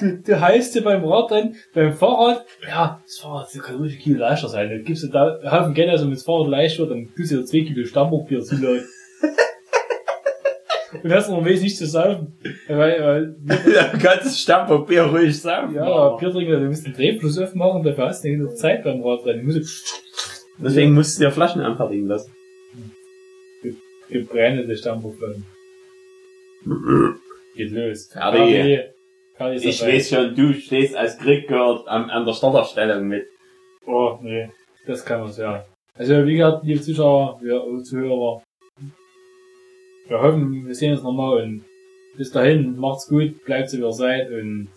[0.00, 3.98] du, du heißt dir beim Radrennen, beim Fahrrad, ja, das Fahrrad das kann ruhig ein
[4.00, 4.68] Kilo leichter sein.
[4.68, 7.30] Dann gibst du da einen Haufen Geld, also wenn das Fahrrad leicht wird, dann tust
[7.30, 8.86] du dir zwei Kilo Stammburgbier zuladen.
[11.02, 12.38] Und hast noch wesentlich zu saufen.
[12.68, 13.36] Weil, weil,
[13.74, 15.74] da kannst du Stammpapier ruhig sagen.
[15.74, 18.84] ja, aber Bier trinken, du musst den Drehfluss aufmachen, dafür hast du nicht genug Zeit
[18.84, 19.46] beim Radrennen.
[19.46, 20.04] Du musst
[20.58, 22.32] Deswegen musst du dir Flaschen anfertigen lassen.
[24.08, 25.46] gebrennete Stammburgflaschen.
[27.54, 28.10] Geht los.
[28.12, 28.84] Fertig.
[29.62, 33.26] Ich weiß schon, du stehst als Krieg gehört an, an der Starterstellung mit.
[33.86, 34.50] Oh, nee.
[34.86, 35.64] Das kann man ja.
[35.94, 38.42] Also, wie gesagt, liebe Zuschauer, wir Zuhörer,
[40.08, 41.64] wir hoffen, wir sehen uns nochmal und
[42.16, 44.68] bis dahin, macht's gut, bleibt so wie ihr seid und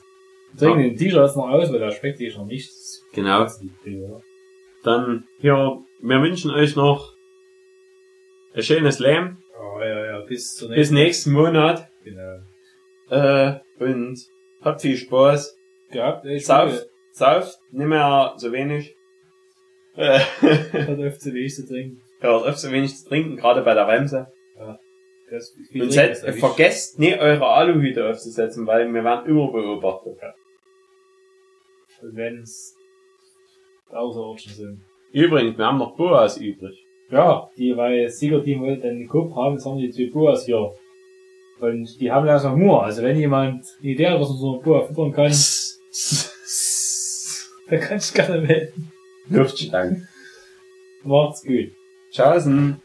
[0.57, 2.69] trinken den T-Shirt jetzt noch aus, weil der schmeckt eh schon nicht.
[3.13, 3.47] Genau.
[4.83, 7.13] Dann hier, wir wünschen euch noch
[8.53, 10.95] ein schönes Leben Oh, ja, ja, bis zur bis nächsten.
[10.95, 12.39] nächsten Monat Genau.
[13.09, 14.19] äh, und
[14.61, 15.55] habt viel Spaß.
[15.91, 18.95] Gehabt, ich Sauft, sauft, nicht mehr so wenig.
[19.95, 22.01] Äh, Hat oft zu wenig zu trinken.
[22.21, 24.27] Hört auf so wenig zu trinken, gerade bei der Bremse.
[25.31, 26.39] Das, Und erwischt.
[26.39, 30.17] vergesst nie eure Aluhüte aufzusetzen, weil wir werden überbeobachtet.
[32.01, 32.75] Und wenn's
[33.89, 34.81] außerordentlich sind.
[35.13, 36.77] Übrigens, wir haben noch Boas übrig.
[37.09, 40.73] Ja, die, weil Siegerteam wollte den Cup haben, jetzt haben die zwei Boas hier.
[41.61, 42.83] Und die haben langsam Hunger.
[42.83, 45.31] Also wenn jemand eine Idee hat, was man so eine Boa füttern kann,
[47.69, 48.91] dann kann ich gerne melden.
[49.29, 50.09] Luftschlangen.
[51.03, 51.71] Macht's gut.
[52.11, 52.81] Tschaußen.